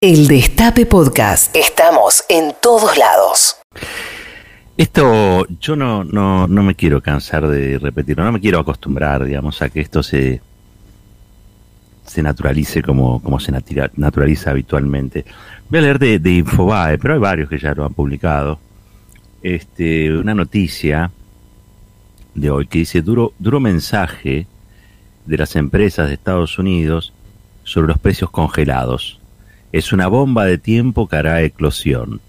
El 0.00 0.28
Destape 0.28 0.86
Podcast. 0.86 1.56
Estamos 1.56 2.22
en 2.28 2.54
todos 2.62 2.96
lados. 2.96 3.56
Esto 4.76 5.44
yo 5.58 5.74
no, 5.74 6.04
no, 6.04 6.46
no 6.46 6.62
me 6.62 6.76
quiero 6.76 7.02
cansar 7.02 7.48
de 7.48 7.80
repetirlo, 7.80 8.22
no 8.22 8.30
me 8.30 8.38
quiero 8.38 8.60
acostumbrar, 8.60 9.24
digamos, 9.24 9.60
a 9.60 9.70
que 9.70 9.80
esto 9.80 10.04
se, 10.04 10.40
se 12.06 12.22
naturalice 12.22 12.80
como, 12.80 13.20
como 13.20 13.40
se 13.40 13.50
naturaliza 13.50 14.52
habitualmente. 14.52 15.24
Voy 15.68 15.80
a 15.80 15.82
leer 15.82 15.98
de, 15.98 16.20
de, 16.20 16.30
Infobae, 16.30 16.96
pero 16.98 17.14
hay 17.14 17.20
varios 17.20 17.48
que 17.48 17.58
ya 17.58 17.74
lo 17.74 17.84
han 17.84 17.92
publicado. 17.92 18.60
Este, 19.42 20.16
una 20.16 20.32
noticia 20.32 21.10
de 22.36 22.50
hoy 22.50 22.68
que 22.68 22.78
dice 22.78 23.02
duro, 23.02 23.32
duro 23.40 23.58
mensaje 23.58 24.46
de 25.26 25.36
las 25.36 25.56
empresas 25.56 26.06
de 26.06 26.14
Estados 26.14 26.56
Unidos 26.56 27.12
sobre 27.64 27.88
los 27.88 27.98
precios 27.98 28.30
congelados 28.30 29.17
es 29.72 29.92
una 29.92 30.08
bomba 30.08 30.44
de 30.44 30.58
tiempo 30.58 31.08
que 31.08 31.16
hará 31.16 31.42
eclosión. 31.42 32.20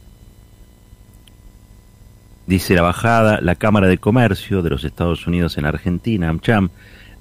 Dice 2.47 2.73
la 2.73 2.81
bajada, 2.81 3.41
la 3.41 3.55
Cámara 3.55 3.87
de 3.87 3.99
Comercio 3.99 4.61
de 4.61 4.71
los 4.71 4.83
Estados 4.83 5.27
Unidos 5.27 5.57
en 5.57 5.65
Argentina, 5.65 6.29
AmCham, 6.29 6.69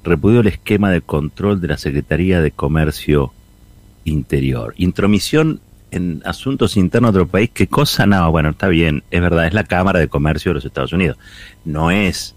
repudió 0.03 0.41
el 0.41 0.47
esquema 0.47 0.91
de 0.91 1.03
control 1.03 1.61
de 1.61 1.69
la 1.69 1.77
Secretaría 1.77 2.41
de 2.41 2.51
Comercio 2.51 3.33
Interior. 4.05 4.75
Intromisión 4.79 5.61
en 5.91 6.23
asuntos 6.25 6.77
internos 6.77 7.13
de 7.13 7.21
otro 7.21 7.31
país, 7.31 7.51
¿qué 7.53 7.67
cosa? 7.67 8.07
No, 8.07 8.31
bueno, 8.31 8.51
está 8.51 8.69
bien, 8.69 9.03
es 9.11 9.21
verdad, 9.21 9.47
es 9.47 9.55
la 9.55 9.65
Cámara 9.65 10.01
de 10.01 10.09
Comercio 10.09 10.51
de 10.51 10.55
los 10.55 10.65
Estados 10.65 10.93
Unidos. 10.93 11.19
No 11.65 11.91
es 11.91 12.35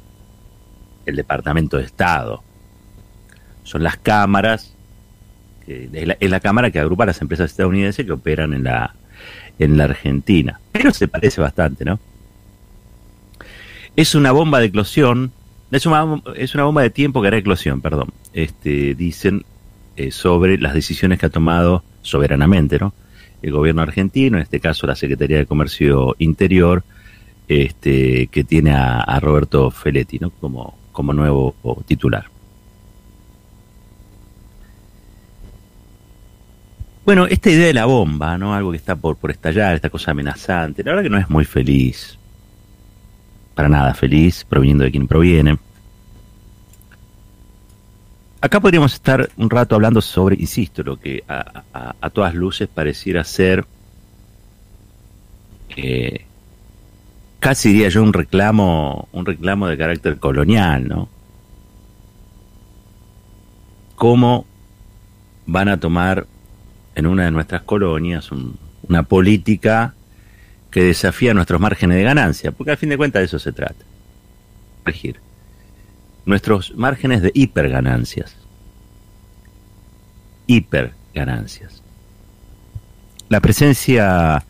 el 1.05 1.16
Departamento 1.16 1.77
de 1.77 1.84
Estado. 1.84 2.44
Son 3.63 3.84
las 3.84 3.98
cámaras 3.98 4.75
es 5.91 6.30
la, 6.30 6.39
cámara 6.39 6.71
que 6.71 6.80
agrupa 6.80 7.05
las 7.05 7.21
empresas 7.21 7.52
estadounidenses 7.52 8.05
que 8.05 8.11
operan 8.11 8.53
en 8.53 8.63
la, 8.63 8.95
en 9.59 9.77
la 9.77 9.85
Argentina. 9.85 10.59
Pero 10.71 10.91
se 10.91 11.07
parece 11.07 11.41
bastante, 11.41 11.85
¿no? 11.85 12.00
Es 13.95 14.16
una 14.16 14.31
bomba 14.31 14.59
de 14.59 14.67
eclosión, 14.67 15.31
es 15.72 15.86
una, 15.86 16.22
es 16.36 16.55
una 16.55 16.63
bomba 16.63 16.81
de 16.81 16.89
tiempo 16.89 17.22
que 17.22 17.28
hará 17.28 17.38
eclosión, 17.38 17.81
perdón. 17.81 18.09
Este, 18.33 18.95
dicen 18.95 19.44
eh, 19.97 20.11
sobre 20.11 20.58
las 20.58 20.73
decisiones 20.73 21.19
que 21.19 21.25
ha 21.25 21.30
tomado 21.30 21.83
soberanamente, 22.02 22.80
¿no? 22.80 22.94
El 23.41 23.52
gobierno 23.52 23.81
argentino, 23.81 24.38
en 24.38 24.44
este 24.44 24.59
caso 24.59 24.88
la 24.88 24.95
Secretaría 24.95 25.38
de 25.38 25.45
Comercio 25.45 26.16
Interior, 26.19 26.83
este, 27.47 28.28
que 28.28 28.44
tiene 28.44 28.72
a, 28.72 29.02
a 29.02 29.19
Roberto 29.19 29.72
Feletti, 29.72 30.19
¿no? 30.19 30.30
Como, 30.30 30.78
como 30.91 31.13
nuevo 31.13 31.56
titular. 31.85 32.31
Bueno, 37.12 37.28
esta 37.28 37.50
idea 37.50 37.67
de 37.67 37.73
la 37.73 37.84
bomba, 37.84 38.38
¿no? 38.38 38.56
Algo 38.56 38.72
que 38.72 38.78
está 38.78 38.95
por, 38.95 39.17
por 39.17 39.31
estallar, 39.31 39.76
esta 39.76 39.90
cosa 39.90 40.12
amenazante, 40.12 40.81
la 40.81 40.92
verdad 40.92 41.04
que 41.04 41.09
no 41.09 41.18
es 41.18 41.30
muy 41.30 41.44
feliz. 41.44 42.18
Para 43.53 43.68
nada 43.68 43.94
feliz, 43.94 44.45
proviniendo 44.45 44.86
de 44.86 44.92
quien 44.92 45.09
proviene. 45.09 45.58
Acá 48.40 48.62
podríamos 48.62 48.94
estar 48.94 49.30
un 49.36 49.50
rato 49.50 49.76
hablando 49.76 50.00
sobre, 50.00 50.38
insisto, 50.38 50.84
lo 50.84 50.98
que 50.98 51.22
a, 51.28 52.09
todas 52.12 52.34
luces 52.34 52.70
pareciera 52.70 53.25
ser 53.25 53.66
eh, 55.75 56.25
casi 57.42 57.73
diría 57.73 57.90
yo 57.90 58.03
un 58.03 58.14
reclamo, 58.14 59.09
un 59.12 59.25
reclamo 59.25 59.68
de 59.68 59.78
carácter 59.78 60.18
colonial, 60.18 60.88
¿no? 60.88 61.09
¿Cómo 63.98 64.46
van 65.46 65.68
a 65.68 65.78
tomar 65.78 66.25
en 66.95 67.08
una 67.08 67.25
de 67.25 67.31
nuestras 67.31 67.61
colonias 67.64 68.30
una 68.88 69.03
política 69.03 69.94
que 70.70 70.84
desafía 70.84 71.34
nuestros 71.34 71.59
márgenes 71.59 71.97
de 71.97 72.03
ganancia, 72.03 72.52
porque 72.52 72.72
al 72.72 72.78
fin 72.78 72.89
de 72.89 72.97
cuentas 72.97 73.22
de 73.22 73.25
eso 73.25 73.39
se 73.39 73.52
trata. 73.52 73.86
Regir 74.86 75.19
nuestros 76.25 76.74
márgenes 76.75 77.22
de 77.22 77.31
hiperganancias. 77.34 78.35
Hiperganancias. 80.47 81.81
La 83.29 83.40
presencia 83.40 84.44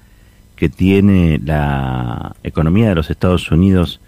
que 0.55 0.69
tiene 0.69 1.39
la 1.43 2.35
economía 2.43 2.89
de 2.89 2.95
los 2.95 3.09
Estados 3.09 3.51
Unidos 3.51 3.99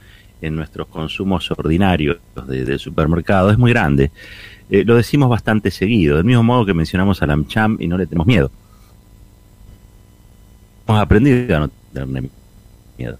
en 0.43 0.55
nuestros 0.55 0.87
consumos 0.87 1.49
ordinarios 1.51 2.17
de, 2.47 2.77
supermercado 2.77 3.49
es 3.49 3.57
muy 3.57 3.71
grande. 3.71 4.11
Eh, 4.69 4.83
lo 4.85 4.95
decimos 4.95 5.29
bastante 5.29 5.71
seguido, 5.71 6.17
del 6.17 6.25
mismo 6.25 6.43
modo 6.43 6.65
que 6.65 6.73
mencionamos 6.73 7.21
a 7.21 7.25
AmCham 7.25 7.77
y 7.79 7.87
no 7.87 7.97
le 7.97 8.05
tenemos 8.05 8.27
miedo. 8.27 8.51
Hemos 10.87 11.01
aprendido 11.01 11.55
a 11.55 11.59
no 11.61 11.69
tenerle 11.93 12.29
miedo. 12.97 13.17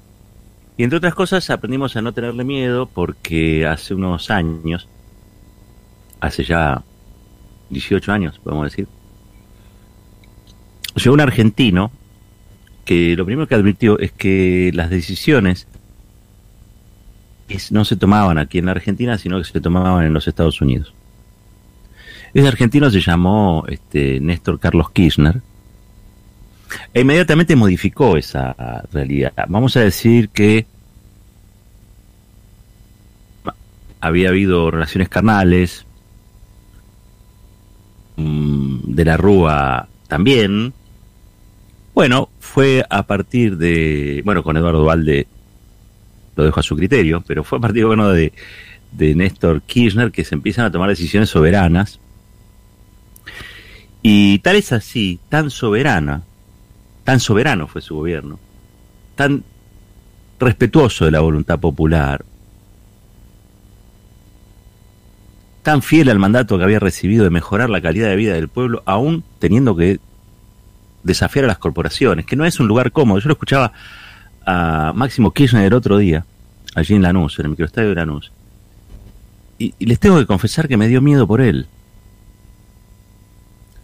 Y 0.75 0.83
entre 0.83 0.97
otras 0.97 1.15
cosas 1.15 1.49
aprendimos 1.49 1.95
a 1.95 2.01
no 2.01 2.11
tenerle 2.11 2.43
miedo 2.43 2.87
porque 2.87 3.65
hace 3.65 3.93
unos 3.93 4.29
años, 4.29 4.87
hace 6.19 6.43
ya 6.43 6.83
18 7.69 8.11
años, 8.11 8.39
podemos 8.39 8.65
decir, 8.65 8.87
llegó 10.95 11.13
un 11.13 11.21
argentino 11.21 11.91
que 12.85 13.15
lo 13.15 13.25
primero 13.25 13.47
que 13.47 13.55
advirtió 13.55 13.97
es 13.99 14.11
que 14.11 14.71
las 14.73 14.89
decisiones 14.89 15.67
no 17.71 17.85
se 17.85 17.95
tomaban 17.95 18.37
aquí 18.37 18.59
en 18.59 18.65
la 18.65 18.71
Argentina, 18.71 19.17
sino 19.17 19.37
que 19.37 19.45
se 19.45 19.61
tomaban 19.61 20.05
en 20.05 20.13
los 20.13 20.27
Estados 20.27 20.61
Unidos. 20.61 20.93
Ese 22.33 22.47
argentino 22.47 22.89
se 22.89 22.99
llamó 22.99 23.63
este, 23.67 24.19
Néstor 24.19 24.59
Carlos 24.59 24.89
Kirchner 24.91 25.41
e 26.93 27.01
inmediatamente 27.01 27.55
modificó 27.55 28.17
esa 28.17 28.55
realidad. 28.91 29.33
Vamos 29.47 29.77
a 29.77 29.81
decir 29.81 30.29
que 30.29 30.65
había 34.01 34.29
habido 34.29 34.69
relaciones 34.71 35.09
carnales, 35.09 35.85
mm, 38.15 38.79
de 38.95 39.05
la 39.05 39.17
Rúa 39.17 39.87
también. 40.07 40.73
Bueno, 41.93 42.29
fue 42.39 42.83
a 42.89 43.03
partir 43.03 43.57
de, 43.57 44.21
bueno, 44.25 44.43
con 44.43 44.57
Eduardo 44.57 44.83
Valde 44.83 45.27
lo 46.35 46.43
dejo 46.43 46.59
a 46.59 46.63
su 46.63 46.75
criterio, 46.75 47.23
pero 47.25 47.43
fue 47.43 47.57
a 47.57 47.61
partir 47.61 47.85
bueno, 47.85 48.09
de, 48.09 48.33
de 48.91 49.15
Néstor 49.15 49.61
Kirchner 49.61 50.11
que 50.11 50.23
se 50.23 50.35
empiezan 50.35 50.65
a 50.65 50.71
tomar 50.71 50.89
decisiones 50.89 51.29
soberanas 51.29 51.99
y 54.05 54.39
tal 54.39 54.57
es 54.57 54.73
así, 54.73 55.19
tan 55.29 55.49
soberana, 55.49 56.23
tan 57.05 57.21
soberano 57.21 57.67
fue 57.67 57.81
su 57.81 57.95
gobierno, 57.95 58.37
tan 59.15 59.45
respetuoso 60.39 61.05
de 61.05 61.11
la 61.11 61.21
voluntad 61.21 61.57
popular, 61.57 62.25
tan 65.63 65.81
fiel 65.81 66.09
al 66.09 66.19
mandato 66.19 66.57
que 66.57 66.65
había 66.65 66.79
recibido 66.79 67.23
de 67.23 67.29
mejorar 67.29 67.69
la 67.69 67.79
calidad 67.79 68.09
de 68.09 68.17
vida 68.17 68.33
del 68.33 68.49
pueblo, 68.49 68.83
aún 68.85 69.23
teniendo 69.39 69.73
que 69.77 70.01
desafiar 71.03 71.45
a 71.45 71.47
las 71.47 71.57
corporaciones, 71.57 72.25
que 72.25 72.35
no 72.35 72.45
es 72.45 72.59
un 72.59 72.67
lugar 72.67 72.91
cómodo. 72.91 73.19
Yo 73.19 73.29
lo 73.29 73.33
escuchaba 73.33 73.71
a 74.45 74.93
Máximo 74.95 75.31
Kirchner 75.31 75.73
otro 75.73 75.97
día, 75.97 76.25
allí 76.75 76.95
en 76.95 77.01
Lanús, 77.01 77.39
en 77.39 77.45
el 77.45 77.51
microestadio 77.51 77.89
de 77.89 77.95
Lanús, 77.95 78.31
y, 79.57 79.73
les 79.79 79.99
tengo 79.99 80.17
que 80.17 80.25
confesar 80.25 80.67
que 80.67 80.77
me 80.77 80.87
dio 80.87 81.01
miedo 81.01 81.27
por 81.27 81.41
él 81.41 81.67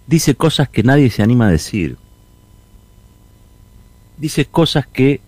dice 0.09 0.33
cosas 0.33 0.67
que 0.67 0.81
nadie 0.81 1.11
se 1.11 1.21
anima 1.21 1.47
a 1.47 1.51
decir. 1.51 1.97
Dice 4.17 4.45
cosas 4.45 4.87
que 4.87 5.21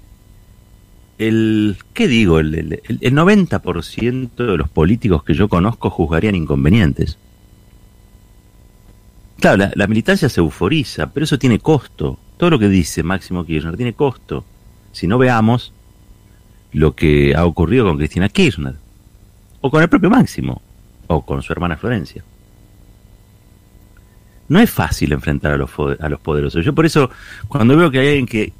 el, 1.19 1.77
¿qué 1.93 2.07
digo? 2.07 2.39
El, 2.39 2.55
el, 2.55 2.81
el 2.87 3.13
90% 3.13 4.35
de 4.35 4.57
los 4.57 4.69
políticos 4.69 5.23
que 5.23 5.35
yo 5.35 5.47
conozco 5.47 5.91
juzgarían 5.91 6.33
inconvenientes. 6.33 7.19
Claro, 9.39 9.71
la, 9.75 9.87
militancia 9.87 10.29
se 10.29 10.39
euforiza, 10.39 11.13
pero 11.13 11.23
eso 11.23 11.37
tiene 11.37 11.59
costo. 11.59 12.17
Todo 12.37 12.49
lo 12.49 12.59
que 12.59 12.69
dice 12.69 13.03
Máximo 13.03 13.45
Kirchner 13.45 13.77
tiene 13.77 13.93
costo. 13.93 14.45
Si 14.91 15.07
no 15.07 15.17
veamos 15.17 15.73
lo 16.73 16.95
que 16.95 17.35
ha 17.35 17.45
ocurrido 17.45 17.85
con 17.85 17.97
Cristina 17.97 18.29
Kirchner, 18.29 18.75
o 19.61 19.69
con 19.69 19.81
el 19.81 19.89
propio 19.89 20.09
Máximo, 20.09 20.61
o 21.07 21.25
con 21.25 21.41
su 21.41 21.51
hermana 21.53 21.77
Florencia 21.77 22.23
no 24.51 24.59
es 24.59 24.69
fácil 24.69 25.13
enfrentar 25.13 25.53
a 25.53 25.57
los, 25.57 25.69
a 26.01 26.09
los 26.09 26.19
poderosos. 26.19 26.65
Yo 26.65 26.75
por 26.75 26.85
eso, 26.85 27.09
cuando 27.47 27.77
veo 27.77 27.89
que 27.89 27.99
hay 27.99 28.07
alguien 28.09 28.25
que 28.25 28.51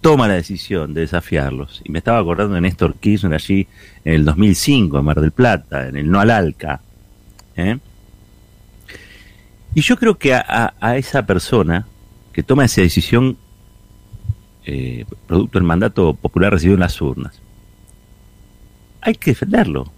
toma 0.00 0.28
la 0.28 0.34
decisión 0.34 0.94
de 0.94 1.00
desafiarlos, 1.00 1.82
y 1.84 1.90
me 1.90 1.98
estaba 1.98 2.20
acordando 2.20 2.54
de 2.54 2.60
Néstor 2.60 2.94
Kirchner 2.94 3.34
allí 3.34 3.66
en 4.04 4.14
el 4.14 4.24
2005, 4.24 5.00
en 5.00 5.04
Mar 5.04 5.20
del 5.20 5.32
Plata, 5.32 5.88
en 5.88 5.96
el 5.96 6.08
No 6.08 6.20
al 6.20 6.30
Alca, 6.30 6.80
¿eh? 7.56 7.76
y 9.74 9.80
yo 9.80 9.96
creo 9.96 10.16
que 10.16 10.32
a, 10.32 10.72
esa 10.96 11.26
persona 11.26 11.88
que 12.32 12.44
toma 12.44 12.64
esa 12.64 12.80
decisión, 12.80 13.36
eh, 14.68 15.04
producto 15.26 15.58
del 15.58 15.66
mandato 15.66 16.14
popular 16.14 16.52
recibido 16.52 16.74
en 16.74 16.80
las 16.80 17.00
urnas, 17.00 17.40
hay 19.00 19.14
que 19.14 19.32
defenderlo 19.32 19.92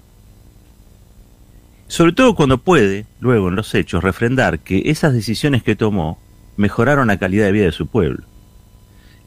sobre 1.90 2.12
todo 2.12 2.36
cuando 2.36 2.58
puede, 2.58 3.04
luego 3.18 3.48
en 3.48 3.56
los 3.56 3.74
hechos, 3.74 4.04
refrendar 4.04 4.60
que 4.60 4.82
esas 4.86 5.12
decisiones 5.12 5.64
que 5.64 5.74
tomó 5.74 6.20
mejoraron 6.56 7.08
la 7.08 7.18
calidad 7.18 7.46
de 7.46 7.52
vida 7.52 7.64
de 7.64 7.72
su 7.72 7.88
pueblo. 7.88 8.22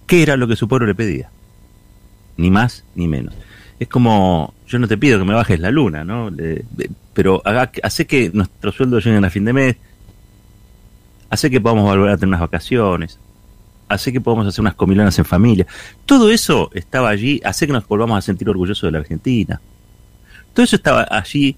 ¿Qué 0.07 0.23
era 0.23 0.37
lo 0.37 0.47
que 0.47 0.55
su 0.55 0.69
pueblo 0.69 0.87
le 0.87 0.95
pedía? 0.95 1.29
Ni 2.37 2.49
más 2.49 2.85
ni 2.95 3.09
menos. 3.09 3.35
Es 3.81 3.89
como, 3.89 4.53
yo 4.65 4.79
no 4.79 4.87
te 4.87 4.97
pido 4.97 5.19
que 5.19 5.25
me 5.25 5.33
bajes 5.33 5.59
la 5.59 5.71
luna, 5.71 6.05
¿no? 6.05 6.31
pero 7.13 7.41
haga, 7.43 7.69
hace 7.83 8.07
que 8.07 8.31
nuestros 8.33 8.75
sueldos 8.75 9.03
lleguen 9.03 9.25
a 9.25 9.29
fin 9.29 9.43
de 9.43 9.51
mes, 9.51 9.75
hace 11.29 11.49
que 11.49 11.59
podamos 11.59 11.83
volver 11.83 12.11
a 12.11 12.15
tener 12.15 12.29
unas 12.29 12.39
vacaciones, 12.39 13.19
hace 13.88 14.12
que 14.12 14.21
podamos 14.21 14.47
hacer 14.47 14.62
unas 14.62 14.75
comilonas 14.75 15.18
en 15.19 15.25
familia. 15.25 15.68
Todo 16.06 16.30
eso 16.31 16.69
estaba 16.74 17.09
allí, 17.09 17.41
hace 17.44 17.68
que 17.68 17.74
nos 17.74 17.88
volvamos 17.88 18.18
a 18.18 18.21
sentir 18.21 18.50
orgullosos 18.50 18.88
de 18.88 18.91
la 18.91 19.00
Argentina. 19.00 19.62
Todo 20.53 20.63
eso 20.63 20.75
estaba 20.75 21.07
allí 21.09 21.56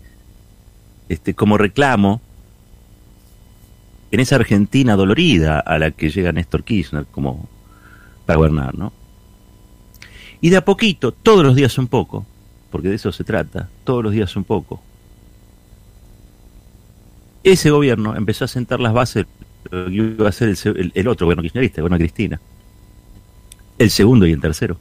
este, 1.10 1.34
como 1.34 1.58
reclamo 1.58 2.22
en 4.12 4.20
esa 4.20 4.36
Argentina 4.36 4.96
dolorida 4.96 5.60
a 5.60 5.78
la 5.78 5.92
que 5.92 6.10
llega 6.10 6.32
Néstor 6.32 6.64
Kirchner 6.64 7.06
como 7.12 7.50
para 8.26 8.38
gobernar, 8.38 8.76
¿no? 8.76 8.94
Y 10.42 10.50
de 10.50 10.58
a 10.58 10.66
poquito, 10.66 11.12
todos 11.12 11.44
los 11.44 11.56
días 11.56 11.78
un 11.78 11.88
poco, 11.88 12.26
porque 12.72 12.90
de 12.90 12.96
eso 12.96 13.12
se 13.12 13.24
trata, 13.24 13.70
todos 13.84 14.04
los 14.04 14.14
días 14.14 14.36
un 14.36 14.44
poco, 14.44 14.82
ese 17.44 17.70
gobierno 17.70 18.16
empezó 18.16 18.46
a 18.46 18.48
sentar 18.48 18.80
las 18.80 18.94
bases 18.94 19.26
lo 19.72 19.86
que 19.88 19.94
iba 19.94 20.30
a 20.30 20.32
ser 20.32 20.56
el, 20.94 21.08
otro 21.08 21.26
gobierno 21.26 21.44
kirchnerista, 21.44 21.82
el 21.82 21.90
Cristina, 21.90 22.40
el 23.78 23.90
segundo 23.90 24.26
y 24.26 24.32
el 24.32 24.42
tercero, 24.42 24.78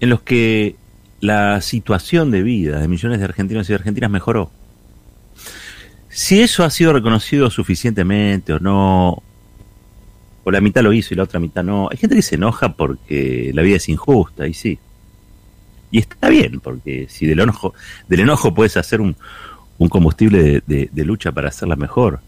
en 0.00 0.10
los 0.10 0.22
que 0.22 0.76
la 1.20 1.60
situación 1.60 2.30
de 2.30 2.42
vida 2.42 2.80
de 2.80 2.88
millones 2.88 3.18
de 3.18 3.24
argentinos 3.24 3.68
y 3.68 3.74
argentinas 3.74 4.10
mejoró. 4.10 4.50
Si 6.08 6.40
eso 6.40 6.64
ha 6.64 6.70
sido 6.70 6.92
reconocido 6.92 7.50
suficientemente 7.50 8.52
o 8.52 8.58
no, 8.58 9.22
o 10.44 10.50
la 10.50 10.60
mitad 10.60 10.82
lo 10.82 10.92
hizo 10.92 11.14
y 11.14 11.16
la 11.16 11.24
otra 11.24 11.40
mitad 11.40 11.62
no, 11.62 11.88
hay 11.90 11.98
gente 11.98 12.16
que 12.16 12.22
se 12.22 12.36
enoja 12.36 12.74
porque 12.74 13.50
la 13.54 13.62
vida 13.62 13.76
es 13.76 13.88
injusta, 13.88 14.46
y 14.46 14.54
sí. 14.54 14.78
Y 15.90 15.98
está 15.98 16.28
bien, 16.28 16.60
porque 16.60 17.06
si 17.08 17.26
del 17.26 17.40
enojo, 17.40 17.74
del 18.08 18.20
enojo 18.20 18.54
puedes 18.54 18.76
hacer 18.76 19.00
un, 19.00 19.16
un 19.78 19.88
combustible 19.88 20.62
de, 20.66 21.04
lucha 21.04 21.32
para 21.32 21.48
hacerla 21.48 21.76
mejor, 21.76 22.20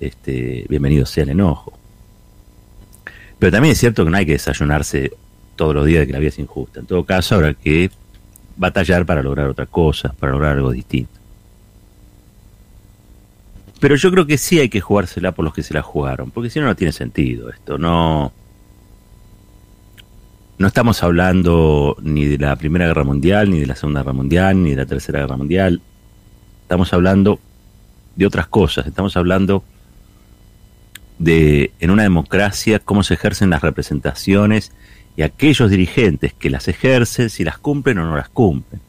este, 0.00 0.66
bienvenido 0.68 1.06
sea 1.06 1.22
el 1.22 1.30
enojo. 1.30 1.72
Pero 3.38 3.52
también 3.52 3.72
es 3.72 3.78
cierto 3.78 4.04
que 4.04 4.10
no 4.10 4.16
hay 4.16 4.26
que 4.26 4.32
desayunarse 4.32 5.12
todos 5.56 5.74
los 5.74 5.86
días 5.86 6.00
de 6.00 6.06
que 6.08 6.12
la 6.12 6.18
vida 6.18 6.28
es 6.28 6.38
injusta. 6.38 6.80
En 6.80 6.86
todo 6.86 7.04
caso, 7.04 7.36
habrá 7.36 7.54
que 7.54 7.90
batallar 8.56 9.06
para 9.06 9.22
lograr 9.22 9.48
otra 9.48 9.66
cosa, 9.66 10.12
para 10.12 10.32
lograr 10.32 10.56
algo 10.56 10.72
distinto. 10.72 11.18
Pero 13.78 13.96
yo 13.96 14.10
creo 14.10 14.26
que 14.26 14.36
sí 14.36 14.58
hay 14.58 14.68
que 14.68 14.80
jugársela 14.80 15.32
por 15.32 15.44
los 15.44 15.54
que 15.54 15.62
se 15.62 15.72
la 15.72 15.82
jugaron, 15.82 16.30
porque 16.30 16.50
si 16.50 16.60
no, 16.60 16.66
no 16.66 16.76
tiene 16.76 16.92
sentido 16.92 17.48
esto. 17.48 17.78
No, 17.78 18.32
no 20.58 20.66
estamos 20.66 21.02
hablando 21.02 21.96
ni 22.02 22.26
de 22.26 22.36
la 22.36 22.56
Primera 22.56 22.86
Guerra 22.86 23.04
Mundial, 23.04 23.50
ni 23.50 23.60
de 23.60 23.66
la 23.66 23.76
Segunda 23.76 24.02
Guerra 24.02 24.12
Mundial, 24.12 24.62
ni 24.62 24.70
de 24.70 24.76
la 24.76 24.86
Tercera 24.86 25.20
Guerra 25.20 25.38
Mundial. 25.38 25.80
Estamos 26.70 26.92
hablando 26.92 27.40
de 28.14 28.26
otras 28.26 28.46
cosas. 28.46 28.86
Estamos 28.86 29.16
hablando 29.16 29.64
de, 31.18 31.72
en 31.80 31.90
una 31.90 32.04
democracia, 32.04 32.78
cómo 32.78 33.02
se 33.02 33.14
ejercen 33.14 33.50
las 33.50 33.62
representaciones 33.62 34.70
y 35.16 35.22
aquellos 35.22 35.68
dirigentes 35.68 36.32
que 36.32 36.48
las 36.48 36.68
ejercen, 36.68 37.28
si 37.28 37.42
las 37.42 37.58
cumplen 37.58 37.98
o 37.98 38.04
no 38.04 38.14
las 38.14 38.28
cumplen. 38.28 38.80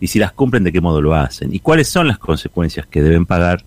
Y 0.00 0.08
si 0.08 0.18
las 0.18 0.32
cumplen, 0.32 0.64
de 0.64 0.70
qué 0.70 0.82
modo 0.82 1.00
lo 1.00 1.14
hacen. 1.14 1.54
Y 1.54 1.60
cuáles 1.60 1.88
son 1.88 2.08
las 2.08 2.18
consecuencias 2.18 2.86
que 2.86 3.00
deben 3.00 3.24
pagar 3.24 3.64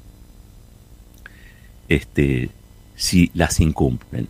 este, 1.89 2.51
si 2.93 3.31
las 3.33 3.59
incumplen. 3.59 4.27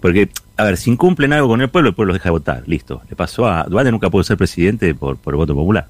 Porque, 0.00 0.30
a 0.56 0.64
ver, 0.64 0.78
si 0.78 0.90
incumplen 0.90 1.34
algo 1.34 1.48
con 1.48 1.60
el 1.60 1.68
pueblo, 1.68 1.90
el 1.90 1.94
pueblo 1.94 2.14
los 2.14 2.22
deja 2.22 2.30
de 2.30 2.38
votar. 2.38 2.62
Listo. 2.66 3.02
Le 3.10 3.14
pasó 3.16 3.46
a 3.46 3.64
Duarte, 3.64 3.92
nunca 3.92 4.08
pudo 4.08 4.24
ser 4.24 4.38
presidente 4.38 4.94
por, 4.94 5.18
por 5.18 5.36
voto 5.36 5.54
popular. 5.54 5.88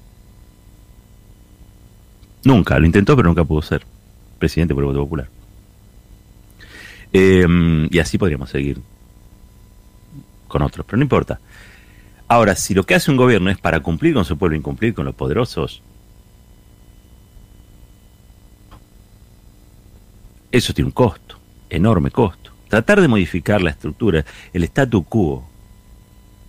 Nunca, 2.44 2.78
lo 2.78 2.86
intentó, 2.86 3.16
pero 3.16 3.28
nunca 3.28 3.44
pudo 3.44 3.62
ser 3.62 3.84
presidente 4.38 4.74
por 4.74 4.84
el 4.84 4.88
voto 4.88 5.00
popular. 5.00 5.28
Eh, 7.12 7.88
y 7.90 7.98
así 7.98 8.18
podríamos 8.18 8.50
seguir 8.50 8.80
con 10.48 10.62
otros, 10.62 10.84
pero 10.86 10.98
no 10.98 11.02
importa. 11.04 11.40
Ahora, 12.28 12.54
si 12.54 12.74
lo 12.74 12.84
que 12.84 12.94
hace 12.94 13.10
un 13.10 13.16
gobierno 13.16 13.50
es 13.50 13.58
para 13.58 13.80
cumplir 13.80 14.14
con 14.14 14.24
su 14.24 14.36
pueblo, 14.36 14.56
incumplir 14.56 14.94
con 14.94 15.04
los 15.04 15.14
poderosos, 15.14 15.82
eso 20.50 20.72
tiene 20.72 20.86
un 20.86 20.92
costo, 20.92 21.38
enorme 21.70 22.10
costo. 22.10 22.52
Tratar 22.68 23.00
de 23.00 23.08
modificar 23.08 23.62
la 23.62 23.70
estructura, 23.70 24.24
el 24.52 24.64
statu 24.64 25.04
quo 25.04 25.44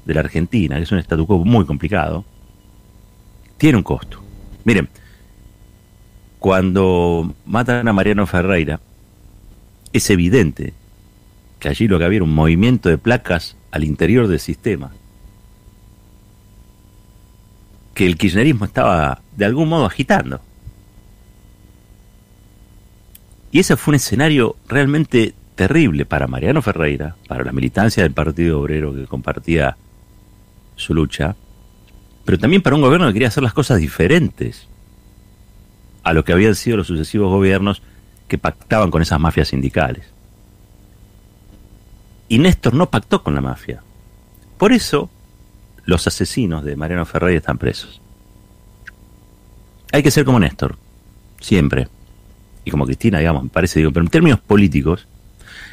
de 0.05 0.13
la 0.13 0.21
Argentina, 0.21 0.77
que 0.77 0.83
es 0.83 0.91
un 0.91 0.99
statu 0.99 1.25
quo 1.25 1.43
muy 1.43 1.65
complicado, 1.65 2.25
tiene 3.57 3.77
un 3.77 3.83
costo. 3.83 4.21
Miren, 4.63 4.89
cuando 6.45 7.33
matan 7.47 7.87
a 7.87 7.91
Mariano 7.91 8.27
Ferreira, 8.27 8.79
es 9.93 10.11
evidente 10.11 10.75
que 11.57 11.69
allí 11.69 11.87
lo 11.87 11.97
que 11.97 12.05
había 12.05 12.17
era 12.17 12.23
un 12.23 12.35
movimiento 12.35 12.87
de 12.87 12.99
placas 12.99 13.57
al 13.71 13.83
interior 13.83 14.27
del 14.27 14.39
sistema. 14.39 14.91
Que 17.95 18.05
el 18.05 18.15
kirchnerismo 18.15 18.65
estaba 18.65 19.23
de 19.35 19.45
algún 19.45 19.69
modo 19.69 19.85
agitando. 19.85 20.39
Y 23.51 23.57
ese 23.57 23.75
fue 23.75 23.93
un 23.93 23.95
escenario 23.95 24.55
realmente 24.67 25.33
terrible 25.55 26.05
para 26.05 26.27
Mariano 26.27 26.61
Ferreira, 26.61 27.15
para 27.27 27.43
la 27.43 27.53
militancia 27.53 28.03
del 28.03 28.13
Partido 28.13 28.61
Obrero 28.61 28.93
que 28.93 29.07
compartía 29.07 29.77
su 30.75 30.93
lucha, 30.93 31.35
pero 32.23 32.37
también 32.37 32.61
para 32.61 32.75
un 32.75 32.83
gobierno 32.83 33.07
que 33.07 33.13
quería 33.13 33.29
hacer 33.29 33.41
las 33.41 33.53
cosas 33.53 33.79
diferentes 33.79 34.67
a 36.05 36.13
lo 36.13 36.23
que 36.23 36.31
habían 36.31 36.55
sido 36.55 36.77
los 36.77 36.87
sucesivos 36.87 37.29
gobiernos 37.29 37.81
que 38.27 38.37
pactaban 38.37 38.91
con 38.91 39.01
esas 39.01 39.19
mafias 39.19 39.49
sindicales. 39.49 40.05
Y 42.29 42.37
Néstor 42.37 42.75
no 42.75 42.89
pactó 42.89 43.23
con 43.23 43.33
la 43.33 43.41
mafia. 43.41 43.81
Por 44.57 44.71
eso 44.71 45.09
los 45.83 46.05
asesinos 46.05 46.63
de 46.63 46.75
Mariano 46.75 47.05
Ferrari 47.05 47.35
están 47.35 47.57
presos. 47.57 48.01
Hay 49.91 50.03
que 50.03 50.11
ser 50.11 50.25
como 50.25 50.39
Néstor, 50.39 50.77
siempre. 51.39 51.87
Y 52.63 52.71
como 52.71 52.85
Cristina, 52.85 53.17
digamos, 53.17 53.43
me 53.43 53.49
parece, 53.49 53.79
digo, 53.79 53.91
pero 53.91 54.05
en 54.05 54.11
términos 54.11 54.39
políticos, 54.39 55.07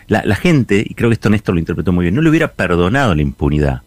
la, 0.07 0.23
la 0.25 0.35
gente, 0.35 0.83
y 0.87 0.95
creo 0.95 1.11
que 1.11 1.15
esto 1.15 1.29
Néstor 1.29 1.55
lo 1.55 1.59
interpretó 1.59 1.93
muy 1.93 2.05
bien, 2.05 2.15
no 2.15 2.23
le 2.23 2.31
hubiera 2.31 2.53
perdonado 2.53 3.15
la 3.15 3.23
impunidad. 3.23 3.83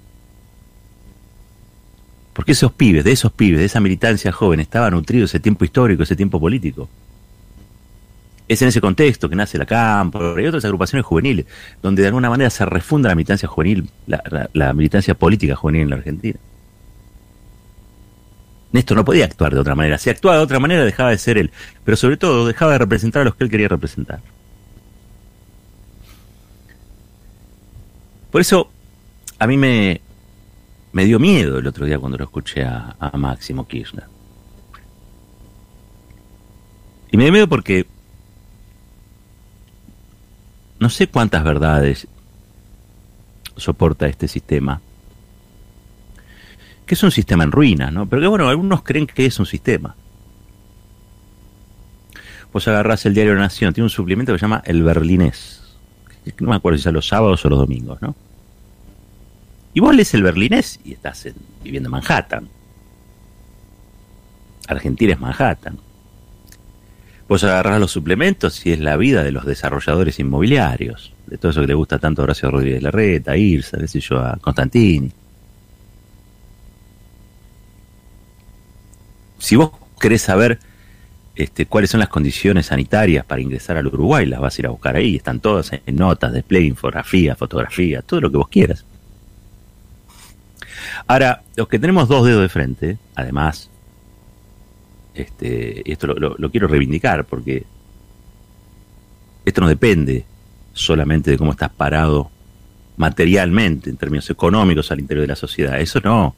Porque 2.35 2.51
esos 2.51 2.73
pibes, 2.73 3.05
de 3.05 3.13
esos 3.13 3.31
pibes, 3.31 3.59
de 3.59 3.65
esa 3.65 3.79
militancia 3.79 4.29
joven, 4.29 4.59
estaba 4.59 4.91
nutrido 4.91 5.23
ese 5.23 5.39
tiempo 5.39 5.63
histórico, 5.63 6.03
ese 6.03 6.17
tiempo 6.17 6.37
político. 6.37 6.89
Es 8.45 8.61
en 8.61 8.67
ese 8.67 8.81
contexto 8.81 9.29
que 9.29 9.37
nace 9.37 9.57
la 9.57 9.65
Campo 9.65 10.37
y 10.37 10.45
otras 10.45 10.65
agrupaciones 10.65 11.05
juveniles, 11.05 11.45
donde 11.81 12.01
de 12.01 12.09
alguna 12.09 12.29
manera 12.29 12.49
se 12.49 12.65
refunda 12.65 13.07
la 13.07 13.15
militancia 13.15 13.47
juvenil, 13.47 13.89
la, 14.05 14.73
militancia 14.73 15.13
política 15.15 15.55
juvenil 15.55 15.83
en 15.83 15.89
la 15.91 15.95
Argentina. 15.95 16.37
Néstor 18.73 18.97
no 18.97 19.05
podía 19.05 19.23
actuar 19.23 19.53
de 19.53 19.61
otra 19.61 19.73
manera. 19.73 19.97
Si 19.97 20.09
actuaba 20.09 20.35
de 20.35 20.43
otra 20.43 20.59
manera 20.59 20.83
dejaba 20.83 21.11
de 21.11 21.17
ser 21.17 21.37
él, 21.37 21.51
pero 21.85 21.95
sobre 21.95 22.17
todo 22.17 22.45
dejaba 22.45 22.73
de 22.73 22.79
representar 22.79 23.21
a 23.21 23.25
los 23.25 23.35
que 23.35 23.45
él 23.45 23.49
quería 23.49 23.69
representar. 23.69 24.19
Por 28.29 28.41
eso 28.41 28.69
a 29.39 29.47
mí 29.47 29.55
me, 29.55 30.01
me 30.95 31.03
dio 31.03 31.19
miedo 31.19 31.59
el 31.59 31.67
otro 31.67 31.85
día 31.85 31.99
cuando 31.99 32.17
lo 32.17 32.23
escuché 32.23 32.63
a, 32.63 32.95
Máximo 33.17 33.67
Kirchner. 33.67 34.05
Y 37.11 37.17
me 37.17 37.25
dio 37.25 37.33
miedo 37.33 37.49
porque 37.49 37.85
no 40.79 40.89
sé 40.89 41.07
cuántas 41.07 41.43
verdades 41.43 42.07
soporta 43.57 44.07
este 44.07 44.29
sistema, 44.29 44.79
que 46.85 46.95
es 46.95 47.03
un 47.03 47.11
sistema 47.11 47.43
en 47.43 47.51
ruinas, 47.51 47.91
¿no? 47.91 48.07
Pero 48.07 48.21
que 48.21 48.27
bueno, 48.29 48.47
algunos 48.47 48.81
creen 48.81 49.05
que 49.05 49.25
es 49.25 49.37
un 49.37 49.45
sistema. 49.45 49.97
Vos 52.53 52.69
agarrás 52.69 53.05
el 53.05 53.13
diario 53.13 53.35
Nación, 53.35 53.73
tiene 53.73 53.83
un 53.83 53.89
suplemento 53.89 54.31
que 54.31 54.39
se 54.39 54.43
llama 54.43 54.63
El 54.65 54.81
Berlinés. 54.81 55.61
No 56.39 56.51
me 56.51 56.55
acuerdo 56.55 56.79
si 56.79 56.87
es 56.87 56.93
los 56.93 57.05
sábados 57.05 57.43
o 57.43 57.49
los 57.49 57.59
domingos, 57.59 58.01
¿no? 58.01 58.15
Y 59.75 59.81
vos 59.81 59.93
lees 59.93 60.13
el 60.13 60.23
berlinés 60.23 60.79
y 60.85 60.93
estás 60.93 61.27
viviendo 61.61 61.87
en 61.87 61.91
Manhattan. 61.91 62.47
Argentina 64.69 65.13
es 65.13 65.19
Manhattan. 65.19 65.77
Vos 67.27 67.43
agarrás 67.43 67.81
los 67.81 67.91
suplementos 67.91 68.65
y 68.65 68.71
es 68.71 68.79
la 68.79 68.95
vida 68.95 69.21
de 69.21 69.33
los 69.33 69.45
desarrolladores 69.45 70.17
inmobiliarios, 70.17 71.11
de 71.27 71.37
todo 71.37 71.51
eso 71.51 71.59
que 71.59 71.67
le 71.67 71.73
gusta 71.73 71.99
tanto 71.99 72.21
a 72.21 72.23
Horacio 72.23 72.49
Rodríguez 72.49 72.83
Larreta, 72.83 73.33
a 73.33 73.37
Irsa, 73.37 73.77
a 73.77 74.37
Constantini. 74.37 75.11
Si 79.39 79.57
vos 79.57 79.71
querés 79.99 80.21
saber 80.21 80.57
este, 81.35 81.65
cuáles 81.65 81.89
son 81.89 81.99
las 81.99 82.07
condiciones 82.07 82.67
sanitarias 82.67 83.25
para 83.25 83.41
ingresar 83.41 83.75
al 83.75 83.87
Uruguay, 83.87 84.25
las 84.25 84.39
vas 84.39 84.57
a 84.57 84.61
ir 84.61 84.67
a 84.67 84.69
buscar 84.69 84.95
ahí, 84.95 85.17
están 85.17 85.41
todas 85.41 85.71
en 85.85 85.95
notas, 85.97 86.33
display, 86.33 86.65
infografía, 86.65 87.35
fotografía, 87.35 88.01
todo 88.01 88.21
lo 88.21 88.31
que 88.31 88.37
vos 88.37 88.47
quieras. 88.47 88.84
Ahora, 91.07 91.43
los 91.55 91.67
que 91.67 91.79
tenemos 91.79 92.07
dos 92.07 92.25
dedos 92.25 92.41
de 92.41 92.49
frente, 92.49 92.97
además, 93.15 93.69
este, 95.13 95.89
esto 95.91 96.07
lo, 96.07 96.35
lo 96.37 96.51
quiero 96.51 96.67
reivindicar 96.67 97.25
porque 97.25 97.65
esto 99.45 99.61
no 99.61 99.67
depende 99.67 100.25
solamente 100.73 101.31
de 101.31 101.37
cómo 101.37 101.51
estás 101.51 101.69
parado 101.69 102.31
materialmente, 102.97 103.89
en 103.89 103.97
términos 103.97 104.29
económicos 104.29 104.91
al 104.91 104.99
interior 104.99 105.23
de 105.23 105.27
la 105.27 105.35
sociedad. 105.35 105.79
Eso 105.79 105.99
no. 106.03 106.35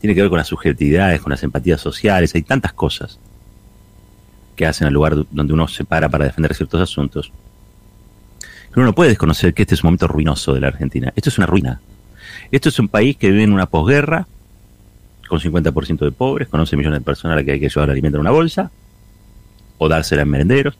Tiene 0.00 0.14
que 0.14 0.22
ver 0.22 0.30
con 0.30 0.38
las 0.38 0.48
subjetividades, 0.48 1.20
con 1.20 1.30
las 1.30 1.42
empatías 1.42 1.80
sociales, 1.80 2.34
hay 2.34 2.42
tantas 2.42 2.72
cosas 2.72 3.18
que 4.56 4.66
hacen 4.66 4.86
al 4.86 4.94
lugar 4.94 5.14
donde 5.30 5.52
uno 5.52 5.68
se 5.68 5.84
para 5.84 6.08
para 6.08 6.24
defender 6.24 6.54
ciertos 6.54 6.80
asuntos. 6.80 7.32
Pero 8.68 8.82
uno 8.82 8.86
no 8.86 8.94
puede 8.94 9.10
desconocer 9.10 9.52
que 9.52 9.62
este 9.62 9.74
es 9.74 9.82
un 9.82 9.88
momento 9.88 10.08
ruinoso 10.08 10.54
de 10.54 10.60
la 10.60 10.68
Argentina. 10.68 11.12
Esto 11.16 11.28
es 11.28 11.38
una 11.38 11.46
ruina. 11.46 11.80
Esto 12.50 12.68
es 12.68 12.78
un 12.78 12.88
país 12.88 13.16
que 13.16 13.30
vive 13.30 13.44
en 13.44 13.52
una 13.52 13.66
posguerra, 13.66 14.26
con 15.28 15.38
50% 15.38 15.98
de 15.98 16.12
pobres, 16.12 16.48
con 16.48 16.60
11 16.60 16.76
millones 16.76 17.00
de 17.00 17.04
personas 17.04 17.34
a 17.34 17.36
las 17.36 17.44
que 17.44 17.52
hay 17.52 17.60
que 17.60 17.68
llevar 17.68 17.90
alimento 17.90 18.16
en 18.16 18.22
una 18.22 18.30
bolsa, 18.30 18.70
o 19.78 19.88
dársela 19.88 20.22
en 20.22 20.28
merenderos, 20.28 20.76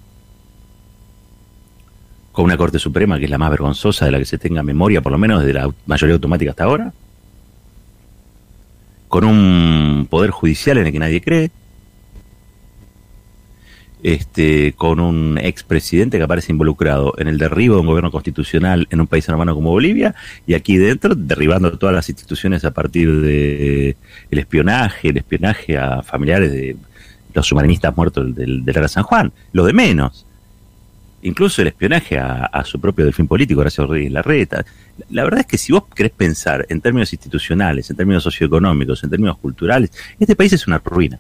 con 2.33 2.45
una 2.45 2.57
Corte 2.57 2.78
Suprema 2.78 3.19
que 3.19 3.25
es 3.25 3.30
la 3.30 3.38
más 3.38 3.50
vergonzosa 3.50 4.04
de 4.04 4.12
la 4.12 4.19
que 4.19 4.25
se 4.25 4.38
tenga 4.38 4.62
memoria, 4.62 5.02
por 5.02 5.12
lo 5.12 5.19
menos 5.19 5.40
desde 5.40 5.54
la 5.54 5.71
mayoría 5.87 6.14
automática 6.14 6.50
hasta 6.50 6.64
ahora, 6.64 6.92
con 9.09 9.25
un 9.25 10.07
poder 10.09 10.30
judicial 10.30 10.78
en 10.78 10.87
el 10.87 10.92
que 10.92 10.99
nadie 10.99 11.21
cree, 11.21 11.50
este, 14.02 14.73
con 14.73 15.00
un 15.00 15.38
expresidente 15.38 16.19
que 16.19 16.25
aparece 16.25 16.52
involucrado 16.52 17.14
en 17.19 17.28
el 17.28 17.38
derribo 17.38 17.75
de 17.75 17.80
un 17.83 17.87
gobierno 17.87 18.11
constitucional 18.11 18.87
en 18.90 19.00
un 19.00 19.07
país 19.07 19.28
hermano 19.28 19.54
como 19.54 19.71
Bolivia 19.71 20.14
y 20.47 20.54
aquí 20.54 20.78
dentro 20.78 21.14
derribando 21.14 21.76
todas 21.78 21.95
las 21.95 22.09
instituciones 22.09 22.64
a 22.64 22.71
partir 22.71 23.21
de 23.21 23.97
el 24.30 24.38
espionaje, 24.38 25.11
el 25.11 25.19
espionaje 25.19 25.76
a 25.76 26.02
familiares 26.02 26.52
de 26.52 26.76
los 27.35 27.47
submarinistas 27.47 27.97
muertos 27.97 28.35
del, 28.35 28.64
del, 28.64 28.88
San 28.88 29.04
Juan, 29.04 29.33
lo 29.52 29.64
de 29.64 29.73
menos. 29.73 30.26
Incluso 31.23 31.61
el 31.61 31.69
espionaje 31.69 32.19
a, 32.19 32.64
su 32.64 32.80
propio 32.80 33.04
delfín 33.04 33.28
político, 33.28 33.61
Horacio 33.61 33.87
Rodríguez 33.87 34.12
Larreta. 34.12 34.64
La 35.11 35.23
verdad 35.23 35.40
es 35.40 35.47
que 35.47 35.59
si 35.59 35.71
vos 35.71 35.85
querés 35.95 36.12
pensar 36.12 36.64
en 36.71 36.80
términos 36.80 37.12
institucionales, 37.12 37.90
en 37.90 37.97
términos 37.97 38.23
socioeconómicos, 38.23 39.04
en 39.04 39.11
términos 39.11 39.37
culturales, 39.37 39.92
este 40.19 40.35
país 40.35 40.54
es 40.54 40.66
una 40.66 40.78
ruina. 40.78 41.19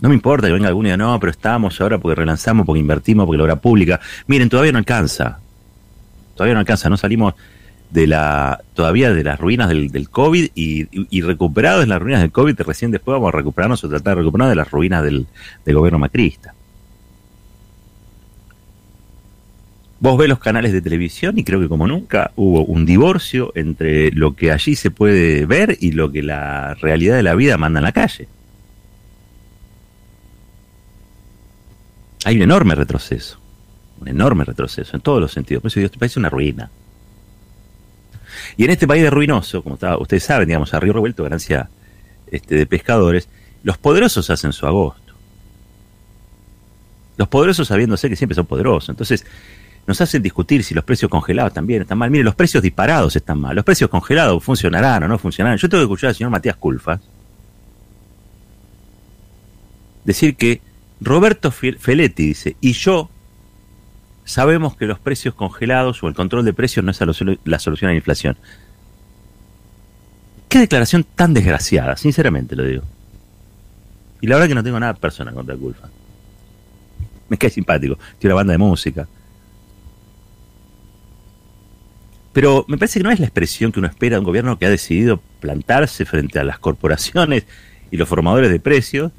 No 0.00 0.08
me 0.08 0.14
importa 0.14 0.46
que 0.46 0.52
venga 0.52 0.68
algún 0.68 0.84
día, 0.84 0.96
no, 0.96 1.18
pero 1.18 1.30
estamos 1.30 1.80
ahora 1.80 1.98
porque 1.98 2.14
relanzamos, 2.14 2.64
porque 2.64 2.80
invertimos, 2.80 3.26
porque 3.26 3.38
la 3.38 3.44
obra 3.44 3.56
pública. 3.56 4.00
Miren, 4.26 4.48
todavía 4.48 4.72
no 4.72 4.78
alcanza. 4.78 5.40
Todavía 6.34 6.54
no 6.54 6.60
alcanza, 6.60 6.88
no 6.88 6.96
salimos 6.96 7.34
de 7.90 8.06
la 8.06 8.60
todavía 8.74 9.12
de 9.12 9.24
las 9.24 9.40
ruinas 9.40 9.68
del, 9.68 10.08
COVID 10.10 10.50
y, 10.54 10.86
y, 10.90 11.22
recuperados 11.22 11.82
en 11.82 11.88
las 11.88 12.00
ruinas 12.00 12.20
del 12.20 12.30
COVID, 12.30 12.60
recién 12.60 12.90
después 12.90 13.14
vamos 13.14 13.32
a 13.32 13.36
recuperarnos 13.36 13.82
o 13.82 13.88
tratar 13.88 14.14
de 14.14 14.22
recuperarnos 14.22 14.50
de 14.50 14.56
las 14.56 14.70
ruinas 14.70 15.02
del, 15.02 15.26
del 15.64 15.74
gobierno 15.74 15.98
macrista. 15.98 16.54
Vos 20.00 20.16
ves 20.16 20.28
los 20.28 20.38
canales 20.38 20.72
de 20.72 20.80
televisión 20.80 21.38
y 21.38 21.44
creo 21.44 21.60
que 21.60 21.68
como 21.68 21.88
nunca 21.88 22.30
hubo 22.36 22.64
un 22.64 22.86
divorcio 22.86 23.50
entre 23.56 24.12
lo 24.12 24.36
que 24.36 24.52
allí 24.52 24.76
se 24.76 24.92
puede 24.92 25.44
ver 25.44 25.76
y 25.80 25.90
lo 25.90 26.12
que 26.12 26.22
la 26.22 26.74
realidad 26.74 27.16
de 27.16 27.24
la 27.24 27.34
vida 27.34 27.56
manda 27.56 27.80
en 27.80 27.84
la 27.84 27.92
calle. 27.92 28.28
Hay 32.24 32.36
un 32.36 32.42
enorme 32.42 32.74
retroceso, 32.74 33.38
un 34.00 34.08
enorme 34.08 34.44
retroceso 34.44 34.96
en 34.96 35.02
todos 35.02 35.20
los 35.20 35.32
sentidos. 35.32 35.62
Por 35.62 35.70
eso 35.70 35.80
este 35.80 35.98
país 35.98 36.12
es 36.12 36.16
una 36.16 36.30
ruina. 36.30 36.70
Y 38.56 38.64
en 38.64 38.70
este 38.70 38.86
país 38.86 39.02
de 39.02 39.10
ruinoso, 39.10 39.62
como 39.62 39.78
ustedes 40.00 40.22
saben, 40.22 40.48
digamos, 40.48 40.72
a 40.74 40.80
Río 40.80 40.92
Revuelto, 40.92 41.22
ganancia 41.22 41.68
este, 42.30 42.54
de 42.56 42.66
pescadores, 42.66 43.28
los 43.62 43.78
poderosos 43.78 44.30
hacen 44.30 44.52
su 44.52 44.66
agosto. 44.66 45.14
Los 47.16 47.28
poderosos 47.28 47.68
sabiéndose 47.68 48.08
que 48.08 48.16
siempre 48.16 48.34
son 48.34 48.46
poderosos. 48.46 48.90
Entonces, 48.90 49.24
nos 49.86 50.00
hacen 50.00 50.22
discutir 50.22 50.62
si 50.62 50.74
los 50.74 50.84
precios 50.84 51.10
congelados 51.10 51.52
también 51.52 51.82
están 51.82 51.98
mal. 51.98 52.10
Mire, 52.10 52.22
los 52.22 52.34
precios 52.34 52.62
disparados 52.62 53.16
están 53.16 53.40
mal. 53.40 53.56
Los 53.56 53.64
precios 53.64 53.90
congelados 53.90 54.42
funcionarán 54.44 55.02
o 55.02 55.08
no 55.08 55.18
funcionarán. 55.18 55.58
Yo 55.58 55.68
tengo 55.68 55.80
que 55.80 55.86
escuchar 55.86 56.08
al 56.08 56.14
señor 56.14 56.30
Matías 56.30 56.56
Culfas 56.56 57.00
decir 60.08 60.36
que 60.36 60.60
Roberto 61.00 61.50
Feletti 61.50 62.26
dice, 62.26 62.56
y 62.60 62.72
yo 62.72 63.08
sabemos 64.24 64.76
que 64.76 64.86
los 64.86 64.98
precios 64.98 65.34
congelados 65.34 66.02
o 66.02 66.08
el 66.08 66.14
control 66.14 66.44
de 66.44 66.52
precios 66.52 66.84
no 66.84 66.90
es 66.90 67.00
la 67.44 67.58
solución 67.58 67.88
a 67.88 67.92
la 67.92 67.96
inflación. 67.96 68.36
Qué 70.48 70.58
declaración 70.58 71.04
tan 71.04 71.34
desgraciada, 71.34 71.96
sinceramente 71.96 72.56
lo 72.56 72.64
digo. 72.64 72.82
Y 74.20 74.26
la 74.26 74.36
verdad 74.36 74.48
que 74.48 74.54
no 74.54 74.64
tengo 74.64 74.80
nada 74.80 74.94
personal 74.94 75.34
contra 75.34 75.56
Culfa. 75.56 75.88
Me 77.28 77.38
cae 77.38 77.50
simpático, 77.50 77.98
tiene 78.18 78.32
una 78.32 78.40
banda 78.40 78.52
de 78.52 78.58
música. 78.58 79.06
Pero 82.32 82.64
me 82.68 82.78
parece 82.78 83.00
que 83.00 83.04
no 83.04 83.10
es 83.10 83.20
la 83.20 83.26
expresión 83.26 83.72
que 83.72 83.78
uno 83.78 83.88
espera 83.88 84.16
de 84.16 84.20
un 84.20 84.24
gobierno 84.24 84.58
que 84.58 84.66
ha 84.66 84.70
decidido 84.70 85.20
plantarse 85.40 86.04
frente 86.04 86.38
a 86.38 86.44
las 86.44 86.58
corporaciones 86.58 87.44
y 87.90 87.96
los 87.96 88.08
formadores 88.08 88.50
de 88.50 88.60
precios 88.60 89.12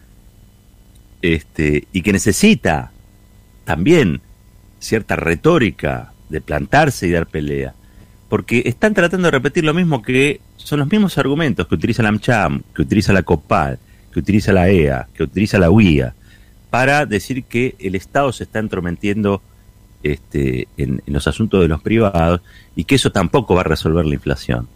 este, 1.22 1.88
y 1.92 2.02
que 2.02 2.14
necesita 2.14 2.92
también 3.66 4.22
cierta 4.80 5.16
retórica 5.16 6.14
de 6.30 6.42
plantarse 6.42 7.08
y 7.08 7.12
dar 7.12 7.28
pelea, 7.28 7.74
porque 8.30 8.64
están 8.66 8.94
tratando 8.94 9.28
de 9.28 9.32
repetir 9.32 9.64
lo 9.64 9.74
mismo 9.74 10.02
que 10.02 10.42
son 10.58 10.80
los 10.80 10.92
mismos 10.92 11.18
argumentos 11.18 11.68
que 11.68 11.76
utiliza 11.76 12.04
la 12.04 12.10
AmCham, 12.10 12.62
que 12.76 12.82
utiliza 12.82 13.14
la 13.14 13.24
COPAL, 13.24 13.80
que 14.14 14.20
utiliza 14.20 14.54
la 14.54 14.70
EA, 14.70 15.08
que 15.14 15.24
utiliza 15.24 15.60
la 15.60 15.72
UIA, 15.72 16.14
para 16.70 17.06
decir 17.06 17.44
que 17.44 17.76
el 17.80 17.96
Estado 17.96 18.32
se 18.32 18.44
está 18.44 18.60
entrometiendo 18.60 19.42
este, 20.04 20.68
en, 20.78 21.02
los 21.08 21.28
asuntos 21.28 21.62
de 21.62 21.68
los 21.68 21.82
privados 21.82 22.42
y 22.76 22.86
que 22.86 22.96
eso 22.96 23.12
tampoco 23.12 23.56
va 23.56 23.62
a 23.62 23.66
resolver 23.66 24.06
la 24.06 24.14
inflación. 24.14 24.68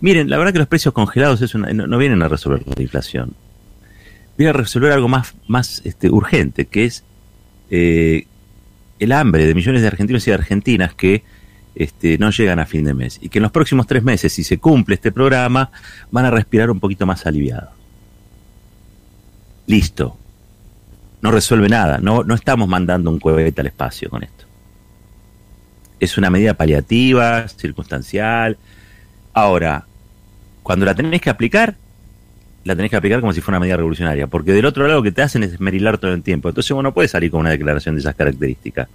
Miren, 0.00 0.30
la 0.30 0.38
verdad 0.38 0.52
que 0.52 0.58
los 0.58 0.68
precios 0.68 0.94
congelados 0.94 1.42
no 1.54 1.98
vienen 1.98 2.22
a 2.22 2.28
resolver 2.28 2.62
la 2.66 2.82
inflación 2.82 3.34
viene 4.36 4.50
a 4.50 4.52
resolver 4.54 4.92
algo 4.92 5.08
más, 5.08 5.34
más 5.46 5.82
este, 5.84 6.10
urgente, 6.10 6.66
que 6.66 6.84
es 6.84 7.04
eh, 7.70 8.26
el 8.98 9.12
hambre 9.12 9.46
de 9.46 9.54
millones 9.54 9.82
de 9.82 9.88
argentinos 9.88 10.26
y 10.26 10.32
argentinas 10.32 10.94
que 10.94 11.22
este, 11.74 12.18
no 12.18 12.30
llegan 12.30 12.58
a 12.58 12.66
fin 12.66 12.84
de 12.84 12.94
mes. 12.94 13.18
Y 13.22 13.28
que 13.28 13.38
en 13.38 13.44
los 13.44 13.52
próximos 13.52 13.86
tres 13.86 14.02
meses, 14.02 14.32
si 14.32 14.44
se 14.44 14.58
cumple 14.58 14.96
este 14.96 15.12
programa, 15.12 15.70
van 16.10 16.24
a 16.24 16.30
respirar 16.30 16.70
un 16.70 16.80
poquito 16.80 17.06
más 17.06 17.26
aliviados. 17.26 17.70
Listo. 19.66 20.16
No 21.22 21.30
resuelve 21.30 21.68
nada. 21.68 21.98
No, 21.98 22.24
no 22.24 22.34
estamos 22.34 22.68
mandando 22.68 23.10
un 23.10 23.20
cohete 23.20 23.60
al 23.60 23.68
espacio 23.68 24.10
con 24.10 24.22
esto. 24.22 24.44
Es 25.98 26.16
una 26.18 26.30
medida 26.30 26.54
paliativa, 26.54 27.46
circunstancial. 27.48 28.56
Ahora, 29.32 29.86
cuando 30.62 30.86
la 30.86 30.94
tenéis 30.94 31.22
que 31.22 31.30
aplicar, 31.30 31.76
la 32.64 32.76
tenés 32.76 32.90
que 32.90 32.96
aplicar 32.96 33.20
como 33.20 33.32
si 33.32 33.40
fuera 33.40 33.56
una 33.56 33.60
medida 33.60 33.76
revolucionaria, 33.76 34.26
porque 34.26 34.52
del 34.52 34.66
otro 34.66 34.86
lado 34.86 34.98
lo 34.98 35.02
que 35.02 35.12
te 35.12 35.22
hacen 35.22 35.42
es 35.42 35.52
esmerilar 35.52 35.98
todo 35.98 36.12
el 36.12 36.22
tiempo. 36.22 36.48
Entonces 36.48 36.70
vos 36.72 36.82
no 36.82 36.92
puedes 36.92 37.10
salir 37.10 37.30
con 37.30 37.40
una 37.40 37.50
declaración 37.50 37.94
de 37.94 38.00
esas 38.00 38.14
características. 38.14 38.88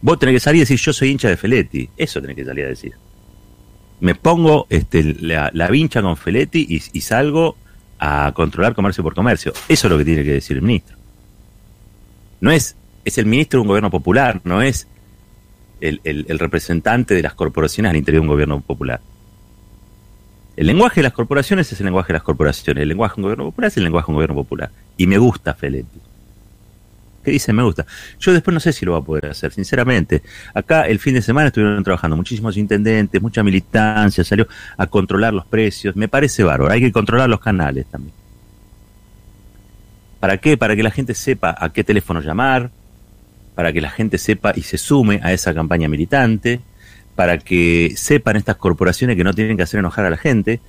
Vos 0.00 0.18
tenés 0.18 0.34
que 0.36 0.40
salir 0.40 0.58
y 0.58 0.60
decir 0.60 0.78
yo 0.78 0.92
soy 0.92 1.10
hincha 1.10 1.28
de 1.28 1.36
Feletti. 1.36 1.88
Eso 1.96 2.20
tenés 2.20 2.36
que 2.36 2.44
salir 2.44 2.66
a 2.66 2.68
decir. 2.68 2.92
Me 4.00 4.14
pongo 4.14 4.66
este, 4.68 5.16
la, 5.20 5.50
la 5.54 5.68
vincha 5.68 6.02
con 6.02 6.16
Feletti 6.16 6.66
y, 6.68 7.00
salgo 7.00 7.56
a 7.98 8.30
controlar 8.34 8.74
comercio 8.74 9.02
por 9.02 9.14
comercio. 9.14 9.52
Eso 9.68 9.86
es 9.86 9.90
lo 9.90 9.98
que 9.98 10.04
tiene 10.04 10.22
que 10.22 10.32
decir 10.32 10.56
el 10.56 10.62
ministro. 10.62 10.96
No 12.40 12.52
es, 12.52 12.76
es 13.04 13.18
el 13.18 13.26
ministro 13.26 13.58
de 13.58 13.62
un 13.62 13.68
gobierno 13.68 13.90
popular, 13.90 14.40
no 14.44 14.62
es 14.62 14.86
el, 15.80 16.00
el 16.04 16.38
representante 16.38 17.14
de 17.14 17.22
las 17.22 17.34
corporaciones 17.34 17.90
al 17.90 17.96
interior 17.96 18.22
de 18.22 18.28
un 18.28 18.32
gobierno 18.32 18.60
popular. 18.60 19.00
El 20.58 20.66
lenguaje 20.66 20.96
de 20.96 21.04
las 21.04 21.12
corporaciones 21.12 21.70
es 21.72 21.78
el 21.78 21.84
lenguaje 21.84 22.08
de 22.08 22.14
las 22.14 22.24
corporaciones. 22.24 22.82
El 22.82 22.88
lenguaje 22.88 23.14
de 23.14 23.20
un 23.20 23.22
gobierno 23.22 23.44
popular 23.44 23.68
es 23.68 23.76
el 23.76 23.84
lenguaje 23.84 24.06
de 24.06 24.10
un 24.10 24.14
gobierno 24.16 24.34
popular. 24.34 24.70
Y 24.96 25.06
me 25.06 25.16
gusta 25.16 25.54
Feletti. 25.54 26.00
¿Qué 27.22 27.30
dice? 27.30 27.52
Me 27.52 27.62
gusta. 27.62 27.86
Yo 28.18 28.32
después 28.32 28.52
no 28.52 28.58
sé 28.58 28.72
si 28.72 28.84
lo 28.84 28.90
va 28.90 28.98
a 28.98 29.02
poder 29.02 29.26
hacer, 29.26 29.52
sinceramente. 29.52 30.20
Acá 30.52 30.88
el 30.88 30.98
fin 30.98 31.14
de 31.14 31.22
semana 31.22 31.46
estuvieron 31.46 31.84
trabajando 31.84 32.16
muchísimos 32.16 32.56
intendentes, 32.56 33.22
mucha 33.22 33.44
militancia, 33.44 34.24
salió 34.24 34.48
a 34.76 34.88
controlar 34.88 35.32
los 35.32 35.46
precios. 35.46 35.94
Me 35.94 36.08
parece 36.08 36.42
bárbaro. 36.42 36.72
Hay 36.72 36.80
que 36.80 36.90
controlar 36.90 37.30
los 37.30 37.38
canales 37.38 37.86
también. 37.86 38.12
¿Para 40.18 40.38
qué? 40.38 40.56
Para 40.56 40.74
que 40.74 40.82
la 40.82 40.90
gente 40.90 41.14
sepa 41.14 41.54
a 41.56 41.72
qué 41.72 41.84
teléfono 41.84 42.20
llamar, 42.20 42.72
para 43.54 43.72
que 43.72 43.80
la 43.80 43.90
gente 43.90 44.18
sepa 44.18 44.52
y 44.56 44.62
se 44.62 44.76
sume 44.76 45.20
a 45.22 45.32
esa 45.32 45.54
campaña 45.54 45.88
militante, 45.88 46.62
para 47.18 47.36
que 47.36 47.94
sepan 47.96 48.36
estas 48.36 48.54
corporaciones 48.54 49.16
que 49.16 49.24
no 49.24 49.34
tienen 49.34 49.56
que 49.56 49.64
hacer 49.64 49.80
enojar 49.80 50.04
a 50.04 50.10
la 50.10 50.16
gente, 50.16 50.60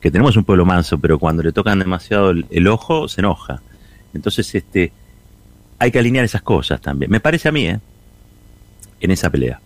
que 0.00 0.10
tenemos 0.10 0.38
un 0.38 0.44
pueblo 0.44 0.64
manso, 0.64 0.96
pero 0.96 1.18
cuando 1.18 1.42
le 1.42 1.52
tocan 1.52 1.78
demasiado 1.78 2.30
el, 2.30 2.66
ojo, 2.66 3.08
se 3.08 3.20
enoja. 3.20 3.60
Entonces, 4.14 4.54
este, 4.54 4.90
hay 5.78 5.90
que 5.90 5.98
alinear 5.98 6.24
esas 6.24 6.40
cosas 6.40 6.80
también. 6.80 7.10
Me 7.10 7.20
parece 7.20 7.50
a 7.50 7.52
mí, 7.52 7.66
¿eh? 7.66 7.78
En 9.02 9.10
esa 9.10 9.28
pelea. 9.28 9.60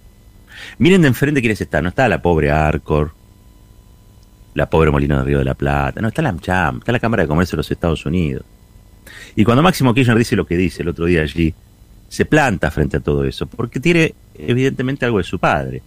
Miren 0.79 1.03
de 1.03 1.07
enfrente 1.07 1.41
quiénes 1.41 1.61
están. 1.61 1.85
No 1.85 1.91
está 1.91 2.09
la 2.09 2.21
pobre 2.21 2.51
Arcor, 2.51 3.13
la 4.55 4.69
pobre 4.69 4.91
Molino 4.91 5.19
de 5.19 5.25
Río 5.25 5.39
de 5.39 5.45
la 5.45 5.55
Plata, 5.55 6.01
no, 6.01 6.09
está 6.09 6.23
la 6.23 6.31
AmCham, 6.31 6.79
está 6.79 6.91
la 6.91 6.99
Cámara 6.99 7.23
de 7.23 7.29
Comercio 7.29 7.55
de 7.55 7.59
los 7.59 7.71
Estados 7.71 8.05
Unidos. 8.05 8.43
Y 9.37 9.45
cuando 9.45 9.63
Máximo 9.63 9.95
Kirchner 9.95 10.19
dice 10.19 10.35
lo 10.35 10.45
que 10.45 10.57
dice 10.57 10.83
el 10.83 10.89
otro 10.89 11.05
día 11.05 11.23
allí, 11.23 11.55
se 12.09 12.25
planta 12.25 12.73
frente 12.73 12.97
a 12.97 13.01
todo 13.01 13.23
eso, 13.23 13.47
porque 13.47 13.79
tiene 13.79 14.17
evidentemente 14.35 15.05
algo 15.05 15.19
de 15.19 15.25
su 15.25 15.39
padre. 15.39 15.83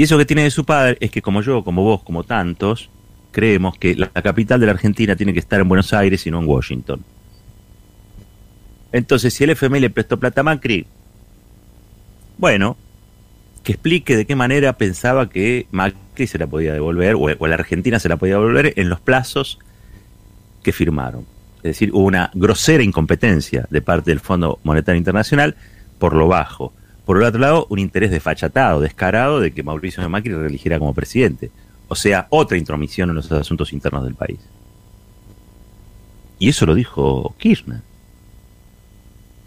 Y 0.00 0.04
eso 0.04 0.16
que 0.16 0.24
tiene 0.24 0.44
de 0.44 0.50
su 0.50 0.64
padre 0.64 0.96
es 0.98 1.10
que 1.10 1.20
como 1.20 1.42
yo, 1.42 1.62
como 1.62 1.82
vos, 1.82 2.02
como 2.02 2.24
tantos, 2.24 2.88
creemos 3.32 3.76
que 3.76 3.94
la 3.94 4.08
capital 4.08 4.58
de 4.58 4.64
la 4.64 4.72
Argentina 4.72 5.14
tiene 5.14 5.34
que 5.34 5.40
estar 5.40 5.60
en 5.60 5.68
Buenos 5.68 5.92
Aires 5.92 6.26
y 6.26 6.30
no 6.30 6.38
en 6.38 6.48
Washington. 6.48 7.04
Entonces, 8.92 9.34
si 9.34 9.44
el 9.44 9.50
FMI 9.50 9.78
le 9.78 9.90
prestó 9.90 10.18
plata 10.18 10.40
a 10.40 10.44
Macri, 10.44 10.86
bueno, 12.38 12.78
que 13.62 13.72
explique 13.72 14.16
de 14.16 14.24
qué 14.24 14.34
manera 14.34 14.72
pensaba 14.78 15.28
que 15.28 15.66
Macri 15.70 16.26
se 16.26 16.38
la 16.38 16.46
podía 16.46 16.72
devolver, 16.72 17.16
o, 17.16 17.46
la 17.46 17.56
Argentina 17.56 17.98
se 17.98 18.08
la 18.08 18.16
podía 18.16 18.36
devolver 18.36 18.72
en 18.76 18.88
los 18.88 19.00
plazos 19.00 19.58
que 20.62 20.72
firmaron. 20.72 21.26
Es 21.58 21.74
decir, 21.74 21.90
hubo 21.92 22.06
una 22.06 22.30
grosera 22.32 22.82
incompetencia 22.82 23.66
de 23.68 23.82
parte 23.82 24.12
del 24.12 24.20
Fondo 24.20 24.60
Monetario 24.64 24.96
Internacional 24.96 25.56
por 25.98 26.14
lo 26.14 26.26
bajo. 26.26 26.72
Por 27.10 27.16
el 27.16 27.24
otro 27.24 27.40
lado, 27.40 27.66
un 27.70 27.80
interés 27.80 28.12
desfachatado, 28.12 28.80
descarado 28.80 29.40
de 29.40 29.50
que 29.50 29.64
Mauricio 29.64 30.08
Macri 30.08 30.32
reeligiera 30.32 30.78
como 30.78 30.94
presidente. 30.94 31.50
O 31.88 31.96
sea, 31.96 32.28
otra 32.30 32.56
intromisión 32.56 33.10
en 33.10 33.16
los 33.16 33.32
asuntos 33.32 33.72
internos 33.72 34.04
del 34.04 34.14
país. 34.14 34.38
Y 36.38 36.48
eso 36.48 36.66
lo 36.66 36.76
dijo 36.76 37.34
Kirchner. 37.36 37.80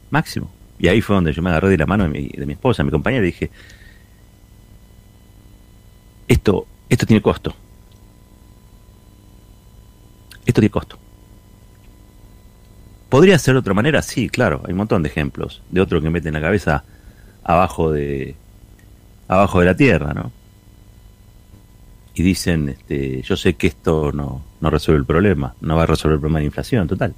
Máximo. 0.10 0.52
Y 0.78 0.90
ahí 0.90 1.00
fue 1.00 1.16
donde 1.16 1.32
yo 1.32 1.42
me 1.42 1.52
agarré 1.52 1.70
de 1.70 1.78
la 1.78 1.86
mano 1.86 2.04
de 2.04 2.10
mi, 2.10 2.28
de 2.28 2.46
mi 2.46 2.52
esposa, 2.52 2.84
mi 2.84 2.92
compañera, 2.92 3.24
y 3.24 3.28
dije, 3.28 3.50
esto, 6.28 6.68
esto 6.90 7.06
tiene 7.06 7.22
costo. 7.22 7.56
Esto 10.46 10.60
tiene 10.60 10.70
costo. 10.70 11.00
¿Podría 13.08 13.40
ser 13.40 13.54
de 13.54 13.62
otra 13.62 13.74
manera? 13.74 14.02
Sí, 14.02 14.28
claro, 14.28 14.64
hay 14.66 14.74
un 14.74 14.80
montón 14.80 15.02
de 15.02 15.08
ejemplos 15.08 15.62
de 15.72 15.80
otro 15.80 16.02
que 16.02 16.10
meten 16.10 16.34
la 16.34 16.42
cabeza 16.42 16.84
abajo 17.44 17.92
de 17.92 18.36
abajo 19.28 19.60
de 19.60 19.66
la 19.66 19.76
tierra, 19.76 20.14
¿no? 20.14 20.32
Y 22.16 22.22
dicen, 22.22 22.70
este, 22.70 23.22
yo 23.24 23.36
sé 23.36 23.56
que 23.56 23.68
esto 23.68 24.12
no, 24.12 24.44
no 24.62 24.70
resuelve 24.70 25.00
el 25.00 25.06
problema, 25.06 25.56
no 25.62 25.76
va 25.76 25.84
a 25.84 25.86
resolver 25.88 26.16
el 26.16 26.20
problema 26.20 26.40
de 26.40 26.46
inflación, 26.46 26.88
total. 26.88 27.16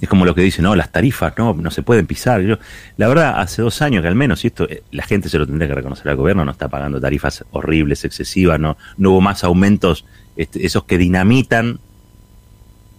Es 0.00 0.08
como 0.08 0.24
lo 0.24 0.34
que 0.34 0.42
dicen, 0.42 0.64
no, 0.64 0.74
las 0.74 0.90
tarifas 0.90 1.32
no, 1.38 1.54
no 1.54 1.70
se 1.70 1.82
pueden 1.82 2.06
pisar. 2.06 2.42
Yo, 2.42 2.58
la 2.96 3.08
verdad, 3.08 3.40
hace 3.40 3.62
dos 3.62 3.80
años 3.80 4.02
que 4.02 4.08
al 4.08 4.16
menos, 4.16 4.44
y 4.44 4.48
esto 4.48 4.68
eh, 4.68 4.82
la 4.90 5.04
gente 5.04 5.28
se 5.28 5.38
lo 5.38 5.46
tendría 5.46 5.68
que 5.68 5.74
reconocer 5.74 6.08
al 6.08 6.16
gobierno, 6.16 6.44
no 6.44 6.50
está 6.50 6.68
pagando 6.68 7.00
tarifas 7.00 7.44
horribles, 7.52 8.04
excesivas, 8.04 8.58
no, 8.58 8.76
no 8.96 9.12
hubo 9.12 9.20
más 9.20 9.44
aumentos, 9.44 10.04
este, 10.36 10.66
esos 10.66 10.84
que 10.84 10.98
dinamitan 10.98 11.78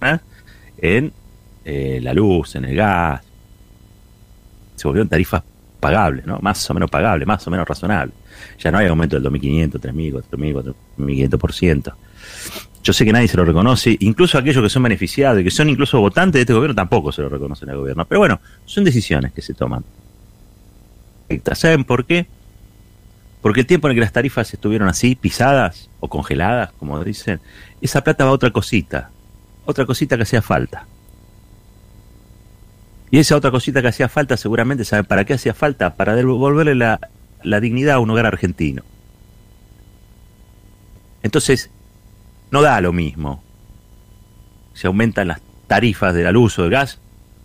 ¿eh? 0.02 0.20
en 0.78 1.14
eh, 1.66 2.00
la 2.02 2.14
luz, 2.14 2.56
en 2.56 2.66
el 2.66 2.76
gas. 2.76 3.22
Se 4.76 4.88
volvieron 4.88 5.08
tarifas 5.08 5.44
pagables, 5.80 6.26
¿no? 6.26 6.40
Más 6.42 6.70
o 6.70 6.74
menos 6.74 6.90
pagables, 6.90 7.28
más 7.28 7.46
o 7.48 7.52
menos 7.52 7.68
razonables. 7.68 8.16
Ya 8.60 8.72
no 8.72 8.78
hay 8.78 8.88
aumento 8.88 9.20
del 9.20 9.32
2.500, 9.32 9.72
3.000, 9.80 10.24
4.000, 10.32 10.74
4.500%. 10.98 11.94
Yo 12.84 12.94
sé 12.94 13.04
que 13.04 13.12
nadie 13.12 13.28
se 13.28 13.38
lo 13.38 13.46
reconoce, 13.46 13.98
incluso 14.00 14.38
aquellos 14.38 14.62
que 14.62 14.70
son 14.70 14.84
beneficiados 14.84 15.42
y 15.42 15.44
que 15.44 15.52
son 15.52 15.70
incluso 15.70 16.00
votantes 16.00 16.34
de 16.34 16.42
este 16.42 16.54
gobierno 16.54 16.76
tampoco 16.76 17.12
se 17.12 17.22
lo 17.22 17.30
reconocen 17.30 17.70
al 17.70 17.78
gobierno. 17.78 18.06
Pero 18.06 18.20
bueno, 18.20 18.40
son 18.66 18.84
decisiones 18.84 19.32
que 19.34 19.42
se 19.42 19.54
toman. 19.54 19.84
¿Saben 21.54 21.84
por 21.84 22.06
qué? 22.06 22.28
Porque 23.42 23.62
el 23.62 23.66
tiempo 23.66 23.88
en 23.88 23.92
el 23.92 23.96
que 23.96 24.02
las 24.02 24.12
tarifas 24.12 24.54
estuvieron 24.54 24.88
así, 24.88 25.16
pisadas 25.16 25.90
o 26.00 26.10
congeladas, 26.10 26.72
como 26.74 27.04
dicen, 27.04 27.40
esa 27.82 28.04
plata 28.04 28.24
va 28.24 28.32
a 28.32 28.34
otra 28.34 28.52
cosita, 28.52 29.10
otra 29.66 29.86
cosita 29.86 30.16
que 30.18 30.24
hacía 30.24 30.42
falta. 30.42 30.86
Y 33.12 33.20
esa 33.20 33.36
otra 33.36 33.52
cosita 33.52 33.82
que 33.82 33.90
hacía 33.90 34.10
falta, 34.10 34.38
seguramente, 34.38 34.84
¿saben 34.84 35.06
para 35.06 35.26
qué 35.26 35.34
hacía 35.34 35.54
falta? 35.54 35.96
Para 35.96 36.16
devolverle 36.16 36.76
la, 36.76 37.00
la 37.44 37.60
dignidad 37.60 37.96
a 37.96 38.00
un 38.00 38.10
hogar 38.10 38.26
argentino. 38.26 38.84
Entonces, 41.24 41.70
no 42.52 42.62
da 42.62 42.80
lo 42.82 42.94
mismo 42.94 43.44
si 44.74 44.88
aumentan 44.88 45.30
las 45.30 45.42
tarifas 45.68 46.14
de 46.14 46.24
la 46.24 46.32
luz 46.32 46.60
o 46.60 46.64
del 46.64 46.72
gas 46.72 47.00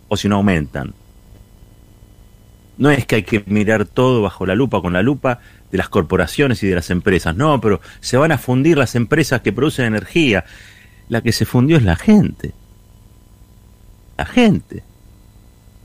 o 0.07 0.17
si 0.17 0.27
no 0.29 0.35
aumentan. 0.37 0.93
No 2.77 2.89
es 2.89 3.05
que 3.05 3.15
hay 3.15 3.23
que 3.23 3.43
mirar 3.45 3.85
todo 3.85 4.21
bajo 4.21 4.45
la 4.45 4.55
lupa, 4.55 4.81
con 4.81 4.93
la 4.93 5.01
lupa 5.01 5.39
de 5.71 5.77
las 5.77 5.89
corporaciones 5.89 6.63
y 6.63 6.67
de 6.67 6.75
las 6.75 6.89
empresas. 6.89 7.35
No, 7.35 7.61
pero 7.61 7.81
se 7.99 8.17
van 8.17 8.31
a 8.31 8.37
fundir 8.37 8.77
las 8.77 8.95
empresas 8.95 9.41
que 9.41 9.53
producen 9.53 9.85
energía. 9.85 10.45
La 11.07 11.21
que 11.21 11.31
se 11.31 11.45
fundió 11.45 11.77
es 11.77 11.83
la 11.83 11.95
gente. 11.95 12.53
La 14.17 14.25
gente. 14.25 14.83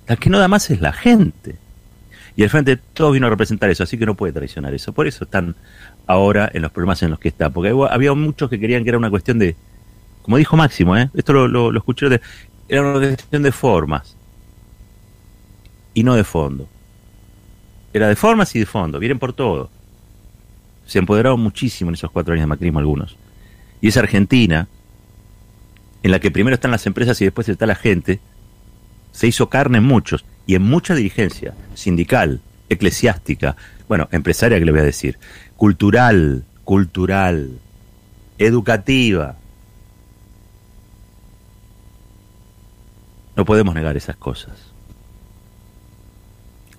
La 0.07 0.17
que 0.17 0.31
no 0.31 0.39
da 0.39 0.49
más 0.49 0.71
es 0.71 0.81
la 0.81 0.93
gente. 0.93 1.57
Y 2.37 2.43
el 2.43 2.51
Frente 2.51 2.77
de 2.77 2.83
Todos 2.93 3.15
vino 3.15 3.27
a 3.27 3.31
representar 3.31 3.71
eso, 3.71 3.83
así 3.83 3.97
que 3.97 4.07
no 4.07 4.15
puede 4.15 4.33
traicionar 4.33 4.75
eso. 4.75 4.93
Por 4.93 5.07
eso 5.07 5.25
están 5.25 5.57
ahora 6.07 6.51
en 6.53 6.63
los 6.63 6.71
problemas 6.71 7.03
en 7.03 7.11
los 7.11 7.19
que 7.19 7.29
está. 7.29 7.51
Porque 7.51 7.75
había 7.91 8.13
muchos 8.13 8.51
que 8.51 8.61
querían 8.61 8.85
que 8.85 8.91
era 8.91 8.99
una 8.99 9.11
cuestión 9.11 9.39
de, 9.39 9.57
como 10.23 10.37
dijo 10.37 10.57
Máximo, 10.57 10.97
¿eh? 10.97 11.11
esto 11.15 11.33
lo, 11.49 11.77
escuché, 11.77 12.09
de, 12.09 12.21
era 12.69 12.83
una 12.83 12.99
cuestión 12.99 13.43
de 13.43 13.53
formas 13.53 14.17
y 15.95 16.03
no 16.03 16.15
de 16.15 16.25
fondo. 16.25 16.69
Era 17.95 18.09
de 18.09 18.17
formas 18.17 18.55
y 18.55 18.59
de 18.59 18.67
fondo, 18.67 18.99
vienen 18.99 19.19
por 19.19 19.33
todo. 19.33 19.71
Se 20.85 20.99
empoderaron 20.99 21.41
muchísimo 21.41 21.91
en 21.91 21.95
esos 21.95 22.11
cuatro 22.11 22.35
años 22.35 22.43
de 22.43 22.49
macrismo 22.49 22.79
algunos. 22.79 23.17
Y 23.81 23.89
esa 23.89 24.01
Argentina, 24.01 24.69
en 26.03 26.11
la 26.11 26.21
que 26.21 26.31
primero 26.31 26.55
están 26.55 26.71
las 26.71 26.87
empresas 26.87 27.21
y 27.23 27.25
después 27.25 27.49
está 27.49 27.65
la 27.65 27.75
gente, 27.75 28.21
se 29.17 29.27
hizo 29.27 29.49
carne 29.49 29.79
en 29.79 29.85
muchos 29.85 30.27
y 30.47 30.57
en 30.57 30.63
mucha 30.63 30.95
dirigencia, 30.95 31.55
sindical, 31.75 32.43
eclesiástica, 32.69 33.57
bueno, 33.89 34.09
empresaria 34.13 34.59
que 34.59 34.67
le 34.67 34.73
voy 34.73 34.83
a 34.83 34.85
decir, 34.85 35.19
cultural, 35.57 36.45
cultural, 36.65 37.59
educativa. 38.37 39.37
No 43.37 43.47
podemos 43.47 43.75
negar 43.75 43.97
esas 43.97 44.17
cosas. 44.17 44.53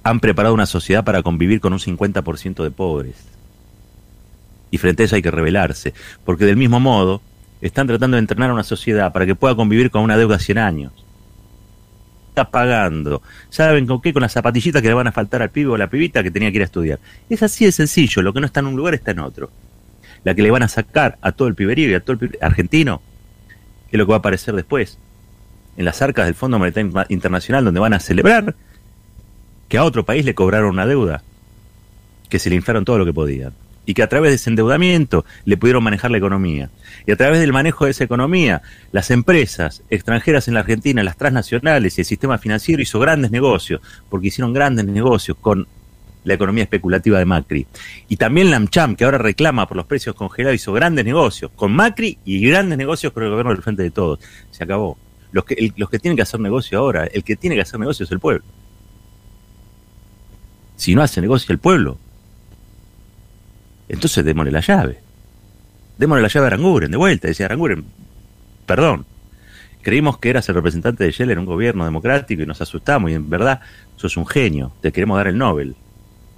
Han 0.03 0.19
preparado 0.19 0.53
una 0.53 0.67
sociedad 0.67 1.03
para 1.03 1.23
convivir 1.23 1.59
con 1.59 1.73
un 1.73 1.79
50% 1.79 2.63
de 2.63 2.69
pobres. 2.69 3.15
Y 4.69 4.77
frente 4.77 5.01
a 5.01 5.05
eso 5.07 5.15
hay 5.15 5.23
que 5.23 5.31
rebelarse, 5.31 5.95
porque 6.23 6.45
del 6.45 6.55
mismo 6.55 6.79
modo 6.79 7.19
están 7.61 7.87
tratando 7.87 8.15
de 8.15 8.19
entrenar 8.19 8.51
a 8.51 8.53
una 8.53 8.63
sociedad 8.63 9.11
para 9.11 9.25
que 9.25 9.33
pueda 9.33 9.55
convivir 9.55 9.89
con 9.89 10.03
una 10.03 10.17
deuda 10.17 10.35
a 10.35 10.39
100 10.39 10.57
años 10.59 11.06
está 12.37 12.51
pagando. 12.51 13.21
¿Saben 13.49 13.87
con 13.87 14.01
qué? 14.01 14.13
Con 14.13 14.21
las 14.21 14.33
zapatillitas 14.33 14.81
que 14.81 14.87
le 14.87 14.93
van 14.93 15.07
a 15.07 15.11
faltar 15.11 15.41
al 15.41 15.49
pibe 15.49 15.71
o 15.71 15.75
a 15.75 15.77
la 15.77 15.89
pibita 15.89 16.21
que 16.21 16.29
tenía 16.29 16.51
que 16.51 16.57
ir 16.57 16.61
a 16.61 16.65
estudiar. 16.65 16.99
Es 17.29 17.41
así 17.41 17.65
de 17.65 17.71
sencillo, 17.71 18.21
lo 18.21 18.33
que 18.33 18.39
no 18.39 18.45
está 18.45 18.59
en 18.59 18.67
un 18.67 18.75
lugar 18.75 18.93
está 18.93 19.11
en 19.11 19.19
otro. 19.19 19.49
La 20.23 20.35
que 20.35 20.43
le 20.43 20.51
van 20.51 20.63
a 20.63 20.67
sacar 20.67 21.17
a 21.21 21.31
todo 21.31 21.47
el 21.47 21.55
piberío 21.55 21.89
y 21.89 21.95
a 21.95 21.99
todo 21.99 22.17
el 22.21 22.37
argentino 22.41 23.01
es 23.91 23.97
lo 23.97 24.05
que 24.05 24.09
va 24.11 24.17
a 24.17 24.19
aparecer 24.19 24.55
después. 24.55 24.99
En 25.77 25.85
las 25.85 26.01
arcas 26.01 26.25
del 26.25 26.35
Fondo 26.35 26.59
Monetario 26.59 26.91
Internacional, 27.09 27.65
donde 27.65 27.79
van 27.79 27.93
a 27.93 27.99
celebrar 27.99 28.55
que 29.69 29.77
a 29.77 29.83
otro 29.83 30.05
país 30.05 30.25
le 30.25 30.35
cobraron 30.35 30.71
una 30.71 30.85
deuda, 30.85 31.23
que 32.29 32.39
se 32.39 32.49
le 32.49 32.55
inflaron 32.55 32.85
todo 32.85 32.97
lo 32.97 33.05
que 33.05 33.13
podían 33.13 33.53
y 33.87 33.93
que 33.93 34.03
a 34.03 34.09
través 34.09 34.31
de 34.31 34.35
ese 34.35 34.49
endeudamiento 34.51 35.25
le 35.45 35.55
pudieron 35.57 35.81
manejar 35.81 36.11
la 36.11 36.17
economía. 36.17 36.69
Y 37.07 37.11
a 37.13 37.15
través 37.15 37.39
del 37.39 37.53
manejo 37.53 37.85
de 37.85 37.91
esa 37.91 38.03
economía, 38.03 38.61
las 38.91 39.09
empresas 39.11 39.81
extranjeras 39.89 40.49
en 40.49 40.55
la 40.55 40.59
Argentina, 40.59 41.01
las 41.03 41.15
transnacionales 41.15 41.97
y 41.97 42.01
el 42.01 42.05
sistema 42.05 42.37
financiero 42.37 42.81
hizo 42.81 42.99
grandes 42.99 43.31
negocios, 43.31 43.81
porque 44.09 44.27
hicieron 44.27 44.51
grandes 44.51 44.85
negocios 44.85 45.37
con 45.39 45.67
la 46.25 46.33
economía 46.33 46.63
especulativa 46.63 47.17
de 47.17 47.25
Macri. 47.25 47.65
Y 48.09 48.17
también 48.17 48.51
la 48.51 48.57
AmCham, 48.57 48.97
que 48.97 49.05
ahora 49.05 49.19
reclama 49.19 49.65
por 49.69 49.77
los 49.77 49.85
precios 49.85 50.15
congelados, 50.15 50.55
hizo 50.55 50.73
grandes 50.73 51.05
negocios 51.05 51.49
con 51.55 51.71
Macri 51.71 52.17
y 52.25 52.45
grandes 52.45 52.77
negocios 52.77 53.13
con 53.13 53.23
el 53.23 53.29
gobierno 53.29 53.53
del 53.53 53.63
Frente 53.63 53.83
de 53.83 53.91
Todos. 53.91 54.19
Se 54.51 54.65
acabó. 54.65 54.97
Los 55.31 55.45
que, 55.45 55.71
los 55.77 55.89
que 55.89 55.99
tienen 55.99 56.17
que 56.17 56.23
hacer 56.23 56.41
negocio 56.41 56.77
ahora, 56.77 57.05
el 57.05 57.23
que 57.23 57.37
tiene 57.37 57.55
que 57.55 57.61
hacer 57.61 57.79
negocio 57.79 58.03
es 58.03 58.11
el 58.11 58.19
pueblo. 58.19 58.43
Si 60.75 60.93
no 60.93 61.01
hace 61.01 61.21
negocio 61.21 61.53
el 61.53 61.59
pueblo, 61.59 61.97
entonces 63.89 64.23
démosle 64.25 64.51
la 64.51 64.59
llave. 64.59 64.99
Démosle 65.97 66.21
la 66.21 66.27
llave 66.27 66.45
a 66.45 66.47
Aranguren, 66.47 66.91
de 66.91 66.97
vuelta. 66.97 67.27
Decía 67.27 67.45
Aranguren, 67.45 67.85
perdón. 68.65 69.05
Creímos 69.81 70.17
que 70.17 70.29
eras 70.29 70.47
el 70.49 70.55
representante 70.55 71.03
de 71.03 71.11
Shell 71.11 71.31
en 71.31 71.39
un 71.39 71.45
gobierno 71.45 71.85
democrático 71.85 72.43
y 72.43 72.45
nos 72.45 72.61
asustamos. 72.61 73.09
Y 73.09 73.13
en 73.13 73.29
verdad, 73.29 73.61
sos 73.95 74.17
un 74.17 74.27
genio. 74.27 74.73
Te 74.81 74.91
queremos 74.91 75.17
dar 75.17 75.27
el 75.27 75.37
Nobel. 75.37 75.75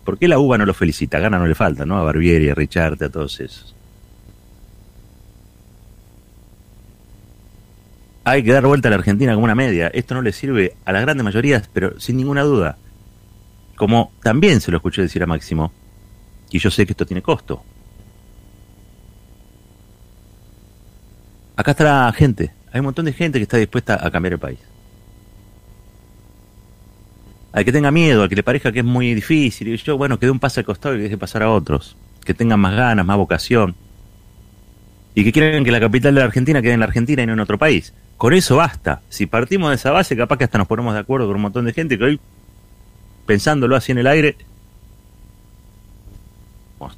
¿Por 0.03 0.17
qué 0.17 0.27
la 0.27 0.39
uva 0.39 0.57
no 0.57 0.65
lo 0.65 0.73
felicita? 0.73 1.19
Gana 1.19 1.39
no 1.39 1.47
le 1.47 1.55
falta, 1.55 1.85
¿no? 1.85 1.97
A 1.97 2.03
Barbieri, 2.03 2.49
a 2.49 2.55
Richard, 2.55 3.03
a 3.03 3.09
todos 3.09 3.39
esos. 3.39 3.75
Hay 8.23 8.43
que 8.43 8.51
dar 8.51 8.65
vuelta 8.65 8.89
a 8.89 8.91
la 8.91 8.97
Argentina 8.97 9.33
como 9.33 9.45
una 9.45 9.55
media. 9.55 9.87
Esto 9.87 10.13
no 10.13 10.21
le 10.21 10.31
sirve 10.31 10.75
a 10.85 10.91
la 10.91 11.01
grande 11.01 11.23
mayoría, 11.23 11.63
pero 11.73 11.99
sin 11.99 12.17
ninguna 12.17 12.43
duda. 12.43 12.77
Como 13.75 14.11
también 14.21 14.61
se 14.61 14.69
lo 14.69 14.77
escuché 14.77 15.01
decir 15.01 15.23
a 15.23 15.25
Máximo, 15.25 15.71
y 16.49 16.59
yo 16.59 16.71
sé 16.71 16.85
que 16.85 16.93
esto 16.93 17.05
tiene 17.05 17.21
costo. 17.21 17.63
Acá 21.55 21.71
está 21.71 21.83
la 21.83 22.13
gente. 22.13 22.51
Hay 22.71 22.79
un 22.79 22.85
montón 22.85 23.05
de 23.05 23.13
gente 23.13 23.37
que 23.37 23.43
está 23.43 23.57
dispuesta 23.57 23.99
a 24.01 24.09
cambiar 24.11 24.33
el 24.33 24.39
país. 24.39 24.59
Al 27.51 27.65
que 27.65 27.71
tenga 27.71 27.91
miedo, 27.91 28.23
al 28.23 28.29
que 28.29 28.35
le 28.35 28.43
parezca 28.43 28.71
que 28.71 28.79
es 28.79 28.85
muy 28.85 29.13
difícil, 29.13 29.67
y 29.67 29.77
yo, 29.77 29.97
bueno, 29.97 30.19
que 30.19 30.25
dé 30.25 30.31
un 30.31 30.39
paso 30.39 30.59
al 30.59 30.65
costado 30.65 30.95
y 30.95 30.99
deje 30.99 31.17
pasar 31.17 31.43
a 31.43 31.49
otros. 31.49 31.97
Que 32.23 32.33
tengan 32.33 32.59
más 32.59 32.75
ganas, 32.75 33.05
más 33.05 33.17
vocación. 33.17 33.75
Y 35.15 35.23
que 35.23 35.31
quieran 35.31 35.63
que 35.63 35.71
la 35.71 35.79
capital 35.79 36.13
de 36.13 36.21
la 36.21 36.27
Argentina 36.27 36.61
quede 36.61 36.73
en 36.73 36.79
la 36.79 36.85
Argentina 36.85 37.23
y 37.23 37.25
no 37.25 37.33
en 37.33 37.39
otro 37.39 37.57
país. 37.57 37.93
Con 38.17 38.33
eso 38.33 38.55
basta. 38.55 39.01
Si 39.09 39.25
partimos 39.25 39.69
de 39.69 39.75
esa 39.75 39.91
base, 39.91 40.15
capaz 40.15 40.37
que 40.37 40.43
hasta 40.43 40.57
nos 40.57 40.67
ponemos 40.67 40.93
de 40.93 40.99
acuerdo 40.99 41.27
con 41.27 41.35
un 41.35 41.41
montón 41.41 41.65
de 41.65 41.73
gente 41.73 41.97
que 41.97 42.03
hoy, 42.03 42.19
pensándolo 43.25 43.75
así 43.75 43.91
en 43.91 43.97
el 43.97 44.07
aire, 44.07 44.37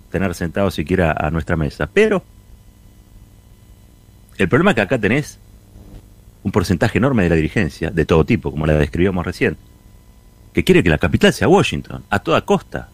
tener 0.09 0.33
sentado 0.35 0.71
siquiera 0.71 1.15
a 1.17 1.29
nuestra 1.31 1.55
mesa. 1.55 1.89
Pero 1.91 2.23
el 4.37 4.49
problema 4.49 4.71
es 4.71 4.75
que 4.75 4.81
acá 4.81 4.99
tenés 4.99 5.39
un 6.43 6.51
porcentaje 6.51 6.97
enorme 6.97 7.23
de 7.23 7.29
la 7.29 7.35
dirigencia, 7.35 7.91
de 7.91 8.05
todo 8.05 8.25
tipo, 8.25 8.51
como 8.51 8.65
la 8.65 8.73
describíamos 8.73 9.25
recién, 9.25 9.57
que 10.53 10.63
quiere 10.63 10.83
que 10.83 10.89
la 10.89 10.97
capital 10.97 11.33
sea 11.33 11.47
Washington, 11.47 12.03
a 12.09 12.19
toda 12.19 12.41
costa. 12.41 12.89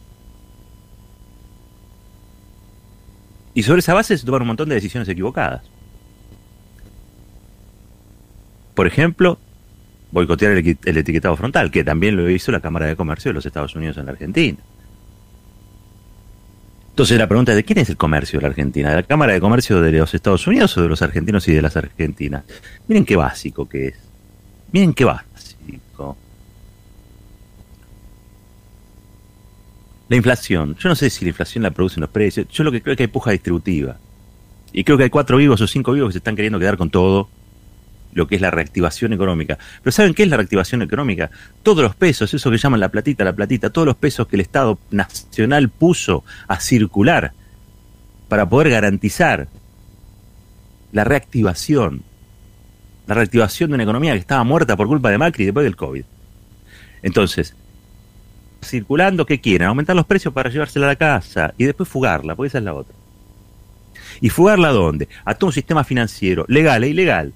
Y 3.54 3.64
sobre 3.64 3.80
esa 3.80 3.94
base 3.94 4.18
se 4.18 4.26
toman 4.26 4.42
un 4.42 4.50
montón 4.50 4.70
de 4.70 4.76
decisiones 4.76 5.10
equivocadas. 5.10 5.64
Por 8.76 8.86
ejemplo, 8.86 9.40
boicotear 10.12 10.52
el, 10.52 10.78
el, 10.84 10.98
etiquetado 10.98 11.36
frontal, 11.36 11.72
que 11.72 11.84
también 11.84 12.16
lo 12.16 12.30
hizo 12.30 12.52
la 12.52 12.60
Cámara 12.60 12.86
de 12.86 12.96
Comercio 12.96 13.30
de 13.30 13.34
los 13.34 13.46
Estados 13.46 13.76
Unidos 13.76 13.98
en 13.98 14.06
la 14.06 14.12
Argentina. 14.12 14.60
Entonces 16.98 17.20
la 17.20 17.28
pregunta 17.28 17.52
es, 17.52 17.58
¿de 17.58 17.64
quién 17.64 17.78
es 17.78 17.92
el 17.92 17.96
comercio 17.96 18.40
de 18.40 18.42
la 18.42 18.48
Argentina? 18.48 18.90
¿De 18.90 18.96
la 18.96 19.04
Cámara 19.04 19.32
de 19.32 19.40
Comercio 19.40 19.80
de 19.80 19.92
los 19.92 20.16
Estados 20.16 20.48
Unidos 20.48 20.76
o 20.80 20.82
de 20.82 20.90
los 20.90 21.00
argentinos 21.04 21.48
y 21.48 21.54
de 21.54 21.62
las 21.62 21.78
argentinas? 21.78 22.44
Miren 22.88 23.06
qué 23.06 23.16
básico 23.16 23.70
que 23.70 23.90
es. 23.90 23.96
Miren 24.72 24.96
qué 24.96 25.06
básico. 25.06 26.18
La 30.10 30.16
inflación. 30.16 30.76
Yo 30.80 30.90
no 30.90 30.96
sé 30.96 31.12
si 31.12 31.24
la 31.24 31.30
inflación 31.30 31.62
la 31.62 31.70
producen 31.70 32.02
los 32.02 32.10
precios. 32.10 32.48
Yo 32.50 32.64
lo 32.64 32.72
que 32.72 32.82
creo 32.82 32.94
es 32.94 32.98
que 32.98 33.04
hay 33.04 33.10
puja 33.10 33.30
distributiva. 33.30 33.98
Y 34.74 34.84
creo 34.84 34.98
que 34.98 35.04
hay 35.04 35.12
cuatro 35.12 35.38
vivos 35.38 35.62
o 35.62 35.68
cinco 35.68 35.92
vivos 35.92 36.10
que 36.10 36.14
se 36.14 36.18
están 36.18 36.36
queriendo 36.36 36.58
quedar 36.58 36.78
con 36.78 36.90
todo 36.90 37.30
lo 38.18 38.28
que 38.28 38.36
es 38.36 38.42
la 38.42 38.50
reactivación 38.50 39.14
económica. 39.14 39.60
Pero 39.84 39.92
¿saben 39.92 40.16
qué 40.16 40.24
es 40.24 40.30
la 40.30 40.38
reactivación 40.38 40.82
económica? 40.82 41.30
Todos 41.62 41.84
los 41.84 41.96
pesos, 41.96 42.34
eso 42.34 42.50
que 42.50 42.58
llaman 42.58 42.80
la 42.80 42.90
platita, 42.90 43.24
la 43.24 43.34
platita, 43.34 43.70
todos 43.70 43.86
los 43.86 43.96
pesos 43.96 44.28
que 44.28 44.36
el 44.36 44.42
Estado 44.42 44.80
Nacional 44.90 45.70
puso 45.70 46.24
a 46.48 46.60
circular 46.60 47.34
para 48.28 48.50
poder 48.50 48.72
garantizar 48.72 49.48
la 50.92 51.04
reactivación, 51.04 52.02
la 53.06 53.14
reactivación 53.14 53.70
de 53.70 53.76
una 53.76 53.84
economía 53.84 54.14
que 54.14 54.20
estaba 54.20 54.44
muerta 54.44 54.76
por 54.76 54.88
culpa 54.88 55.12
de 55.12 55.20
Macri 55.20 55.46
después 55.46 55.64
del 55.64 55.76
COVID. 55.76 56.04
Entonces, 57.04 57.56
circulando, 58.66 59.28
¿qué 59.28 59.40
quieren? 59.40 59.68
Aumentar 59.68 59.96
los 59.96 60.08
precios 60.08 60.34
para 60.34 60.50
llevársela 60.50 60.88
a 60.88 60.90
la 60.90 60.96
casa 60.96 61.54
y 61.56 61.66
después 61.66 61.88
fugarla, 61.88 62.36
porque 62.36 62.48
esa 62.48 62.58
es 62.58 62.64
la 62.64 62.74
otra. 62.74 62.96
¿Y 64.22 64.30
fugarla 64.30 64.70
a 64.70 64.74
dónde? 64.74 65.08
A 65.24 65.36
todo 65.36 65.50
un 65.50 65.54
sistema 65.54 65.84
financiero, 65.84 66.46
legal 66.48 66.84
e 66.84 66.90
ilegal, 66.90 67.34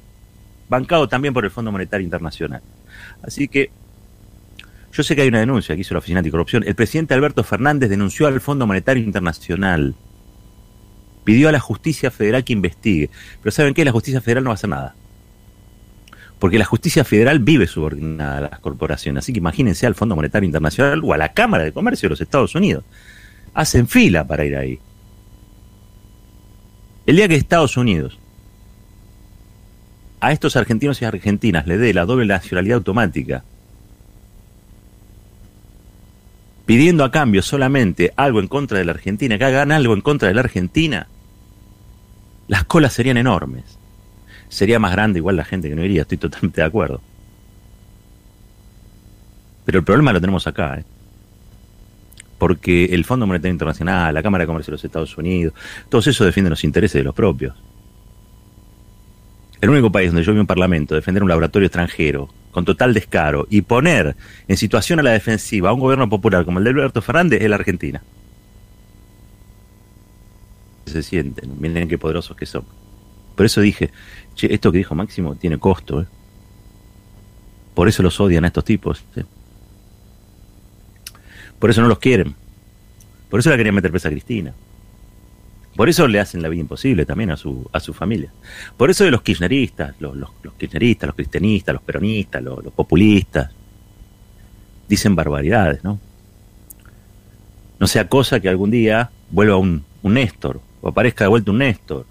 bancado 0.72 1.10
también 1.10 1.34
por 1.34 1.44
el 1.44 1.52
Fondo 1.52 1.72
Monetario 1.72 2.06
Internacional. 2.06 2.62
Así 3.22 3.50
que 3.50 3.70
yo 4.94 5.04
sé 5.04 5.16
que 5.16 5.22
hay 5.22 5.28
una 5.28 5.42
denuncia 5.42 5.76
que 5.76 5.82
hizo 5.82 5.94
la 5.94 6.00
Oficina 6.00 6.20
Anticorrupción. 6.20 6.64
El 6.66 6.76
presidente 6.76 7.14
Alberto 7.14 7.44
Fernández 7.44 7.90
denunció 7.90 8.26
al 8.26 8.40
Fondo 8.40 8.66
Monetario 8.66 9.04
Internacional. 9.04 9.96
Pidió 11.26 11.50
a 11.50 11.52
la 11.52 11.60
justicia 11.60 12.10
federal 12.10 12.46
que 12.46 12.54
investigue. 12.54 13.10
Pero 13.42 13.52
¿saben 13.52 13.74
qué? 13.74 13.84
La 13.84 13.92
justicia 13.92 14.22
federal 14.22 14.46
no 14.46 14.50
va 14.50 14.54
a 14.54 14.56
hacer 14.56 14.70
nada. 14.70 14.96
Porque 16.40 16.58
la 16.58 16.66
justicia 16.66 17.04
federal 17.04 17.40
vive 17.40 17.68
subordinada 17.68 18.38
a 18.38 18.42
las 18.42 18.60
corporaciones. 18.60 19.26
Así 19.26 19.34
que 19.34 19.40
imagínense 19.40 19.86
al 19.86 19.94
Fondo 19.94 20.16
Monetario 20.16 20.48
Internacional 20.48 21.02
o 21.04 21.14
a 21.14 21.18
la 21.18 21.34
Cámara 21.34 21.66
de 21.66 21.74
Comercio 21.74 22.08
de 22.08 22.12
los 22.12 22.22
Estados 22.22 22.56
Unidos. 22.56 22.86
Hacen 23.54 23.90
fila 23.90 24.26
para 24.26 24.46
ir 24.46 24.56
ahí. 24.56 24.80
El 27.06 27.18
día 27.18 27.28
que 27.28 27.36
Estados 27.36 27.76
Unidos 27.76 28.21
a 30.22 30.32
estos 30.32 30.56
argentinos 30.56 31.02
y 31.02 31.06
argentinas 31.06 31.68
le 31.68 31.78
dé 31.78 31.94
la 31.94 32.06
doble 32.06 32.26
nacionalidad 32.26 32.78
automática, 32.78 33.44
pidiendo 36.66 37.04
a 37.04 37.12
cambio 37.12 37.42
solamente 37.42 38.14
algo 38.16 38.40
en 38.40 38.48
contra 38.48 38.78
de 38.78 38.86
la 38.86 38.94
Argentina, 38.94 39.38
que 39.38 39.46
hagan 39.46 39.72
algo 39.72 39.94
en 39.94 40.02
contra 40.02 40.30
de 40.30 40.36
la 40.36 40.42
Argentina, 40.42 41.08
las 42.48 42.64
colas 42.64 42.94
serían 42.94 43.18
enormes 43.18 43.82
sería 44.52 44.80
más 44.80 44.92
grande 44.92 45.20
igual 45.20 45.38
la 45.38 45.46
gente 45.46 45.70
que 45.70 45.76
no 45.76 45.84
iría, 45.84 46.02
estoy 46.02 46.18
totalmente 46.18 46.62
de 46.62 46.68
acuerdo. 46.68 47.02
Pero 49.66 49.80
el 49.80 49.86
problema 49.86 50.12
lo 50.12 50.20
tenemos 50.20 50.46
acá, 50.46 50.78
¿eh? 50.78 50.84
porque 52.38 52.86
el 52.86 53.06
Fondo 53.06 53.26
Monetario 53.26 53.54
Internacional, 53.54 54.14
la 54.14 54.22
Cámara 54.22 54.44
de 54.44 54.48
Comercio 54.48 54.72
de 54.72 54.76
los 54.76 54.84
Estados 54.84 55.18
Unidos, 55.18 55.54
todos 55.88 56.06
esos 56.08 56.26
defienden 56.26 56.50
los 56.50 56.64
intereses 56.64 57.00
de 57.00 57.04
los 57.04 57.16
propios. 57.16 57.56
El 59.62 59.70
único 59.70 59.92
país 59.92 60.10
donde 60.10 60.24
yo 60.24 60.34
vi 60.34 60.40
un 60.40 60.48
parlamento 60.48 60.96
defender 60.96 61.22
un 61.22 61.30
laboratorio 61.30 61.68
extranjero 61.68 62.30
con 62.52 62.66
total 62.66 62.94
descaro 62.96 63.48
y 63.50 63.62
poner 63.62 64.16
en 64.48 64.58
situación 64.58 65.00
a 65.00 65.04
la 65.04 65.12
defensiva 65.12 65.70
a 65.70 65.74
un 65.74 65.80
gobierno 65.80 66.10
popular 66.10 66.44
como 66.46 66.58
el 66.58 66.66
de 66.66 66.72
Alberto 66.72 67.02
Fernández 67.02 67.42
es 67.42 67.50
la 67.50 67.56
Argentina. 67.58 68.02
Se 70.88 71.04
sienten, 71.04 71.62
miren 71.62 71.88
qué 71.88 71.98
poderosos 72.00 72.36
que 72.36 72.48
son. 72.48 72.66
Por 73.36 73.46
eso 73.46 73.62
dije, 73.62 73.92
che, 74.36 74.54
esto 74.54 74.72
que 74.72 74.80
dijo 74.80 74.96
Máximo 74.96 75.36
tiene 75.36 75.60
costo. 75.60 76.02
¿eh? 76.02 76.06
Por 77.76 77.88
eso 77.88 78.04
los 78.04 78.20
odian 78.20 78.44
a 78.44 78.48
estos 78.48 78.66
tipos. 78.66 79.06
Por 81.60 81.70
eso 81.70 81.82
no 81.82 81.88
los 81.88 82.00
quieren. 82.00 82.36
Por 83.30 83.40
eso 83.40 83.52
la 83.52 83.58
querían 83.58 83.76
meter 83.76 83.92
presa 83.92 84.10
a 84.10 84.12
Cristina. 84.12 84.54
Por 85.76 85.88
eso 85.88 86.08
le 86.08 86.20
hacen 86.20 86.42
la 86.42 86.50
vida 86.50 86.62
imposible 86.62 87.06
también 87.06 87.32
a 87.32 87.38
su, 87.38 87.70
a 87.72 87.80
su 87.80 87.94
familia. 87.94 88.32
Por 88.76 88.90
eso 88.90 89.04
de 89.04 89.12
los 89.12 89.22
kirchneristas, 89.22 89.96
los, 90.00 90.16
kirchneristas, 90.58 91.08
los 91.08 91.16
cristianistas, 91.16 91.74
los 91.74 91.84
peronistas, 91.84 92.44
los, 92.44 92.64
los, 92.64 92.74
populistas, 92.74 93.52
dicen 94.88 95.16
barbaridades, 95.16 95.84
¿no? 95.84 96.00
No 97.80 97.88
sea 97.88 98.08
cosa 98.08 98.40
que 98.40 98.50
algún 98.50 98.70
día 98.70 99.10
vuelva 99.32 99.56
un, 99.56 99.84
un 100.04 100.14
Néstor, 100.14 100.60
o 100.82 100.90
aparezca 100.90 101.24
de 101.24 101.30
vuelta 101.30 101.52
un 101.52 101.60
Néstor, 101.60 102.06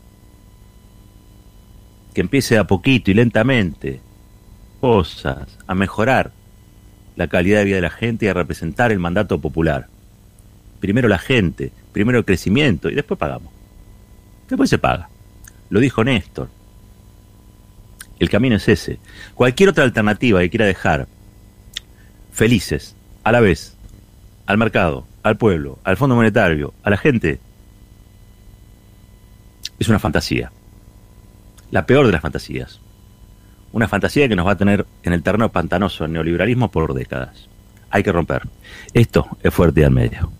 que 2.14 2.22
empiece 2.22 2.58
a 2.58 2.66
poquito 2.66 3.10
y 3.10 3.14
lentamente 3.14 4.00
cosas, 4.80 5.58
a 5.66 5.74
mejorar 5.74 6.32
la 7.16 7.28
calidad 7.28 7.58
de 7.58 7.64
vida 7.66 7.76
de 7.76 7.82
la 7.82 7.90
gente 7.90 8.24
y 8.24 8.28
a 8.28 8.34
representar 8.34 8.90
el 8.90 8.98
mandato 8.98 9.40
popular. 9.40 9.88
Primero 10.80 11.08
la 11.08 11.18
gente, 11.18 11.72
primero 11.92 12.18
el 12.18 12.24
crecimiento 12.24 12.88
y 12.88 12.94
después 12.94 13.18
pagamos. 13.18 13.52
Después 14.48 14.68
se 14.68 14.78
paga. 14.78 15.08
Lo 15.68 15.78
dijo 15.78 16.02
Néstor. 16.02 16.48
El 18.18 18.28
camino 18.28 18.56
es 18.56 18.68
ese. 18.68 18.98
Cualquier 19.34 19.68
otra 19.68 19.84
alternativa 19.84 20.40
que 20.40 20.50
quiera 20.50 20.66
dejar 20.66 21.06
felices 22.32 22.96
a 23.22 23.32
la 23.32 23.40
vez 23.40 23.76
al 24.46 24.58
mercado, 24.58 25.06
al 25.22 25.36
pueblo, 25.36 25.78
al 25.84 25.96
Fondo 25.96 26.16
Monetario, 26.16 26.74
a 26.82 26.90
la 26.90 26.96
gente, 26.96 27.38
es 29.78 29.88
una 29.88 29.98
fantasía 29.98 30.50
la 31.70 31.86
peor 31.86 32.06
de 32.06 32.12
las 32.12 32.20
fantasías. 32.20 32.80
Una 33.72 33.88
fantasía 33.88 34.28
que 34.28 34.36
nos 34.36 34.46
va 34.46 34.52
a 34.52 34.58
tener 34.58 34.86
en 35.02 35.12
el 35.12 35.22
terreno 35.22 35.50
pantanoso 35.50 36.04
del 36.04 36.12
neoliberalismo 36.12 36.70
por 36.70 36.92
décadas. 36.94 37.48
Hay 37.90 38.02
que 38.02 38.12
romper. 38.12 38.42
Esto 38.92 39.38
es 39.42 39.54
Fuerte 39.54 39.80
y 39.80 39.84
al 39.84 39.92
Medio. 39.92 40.39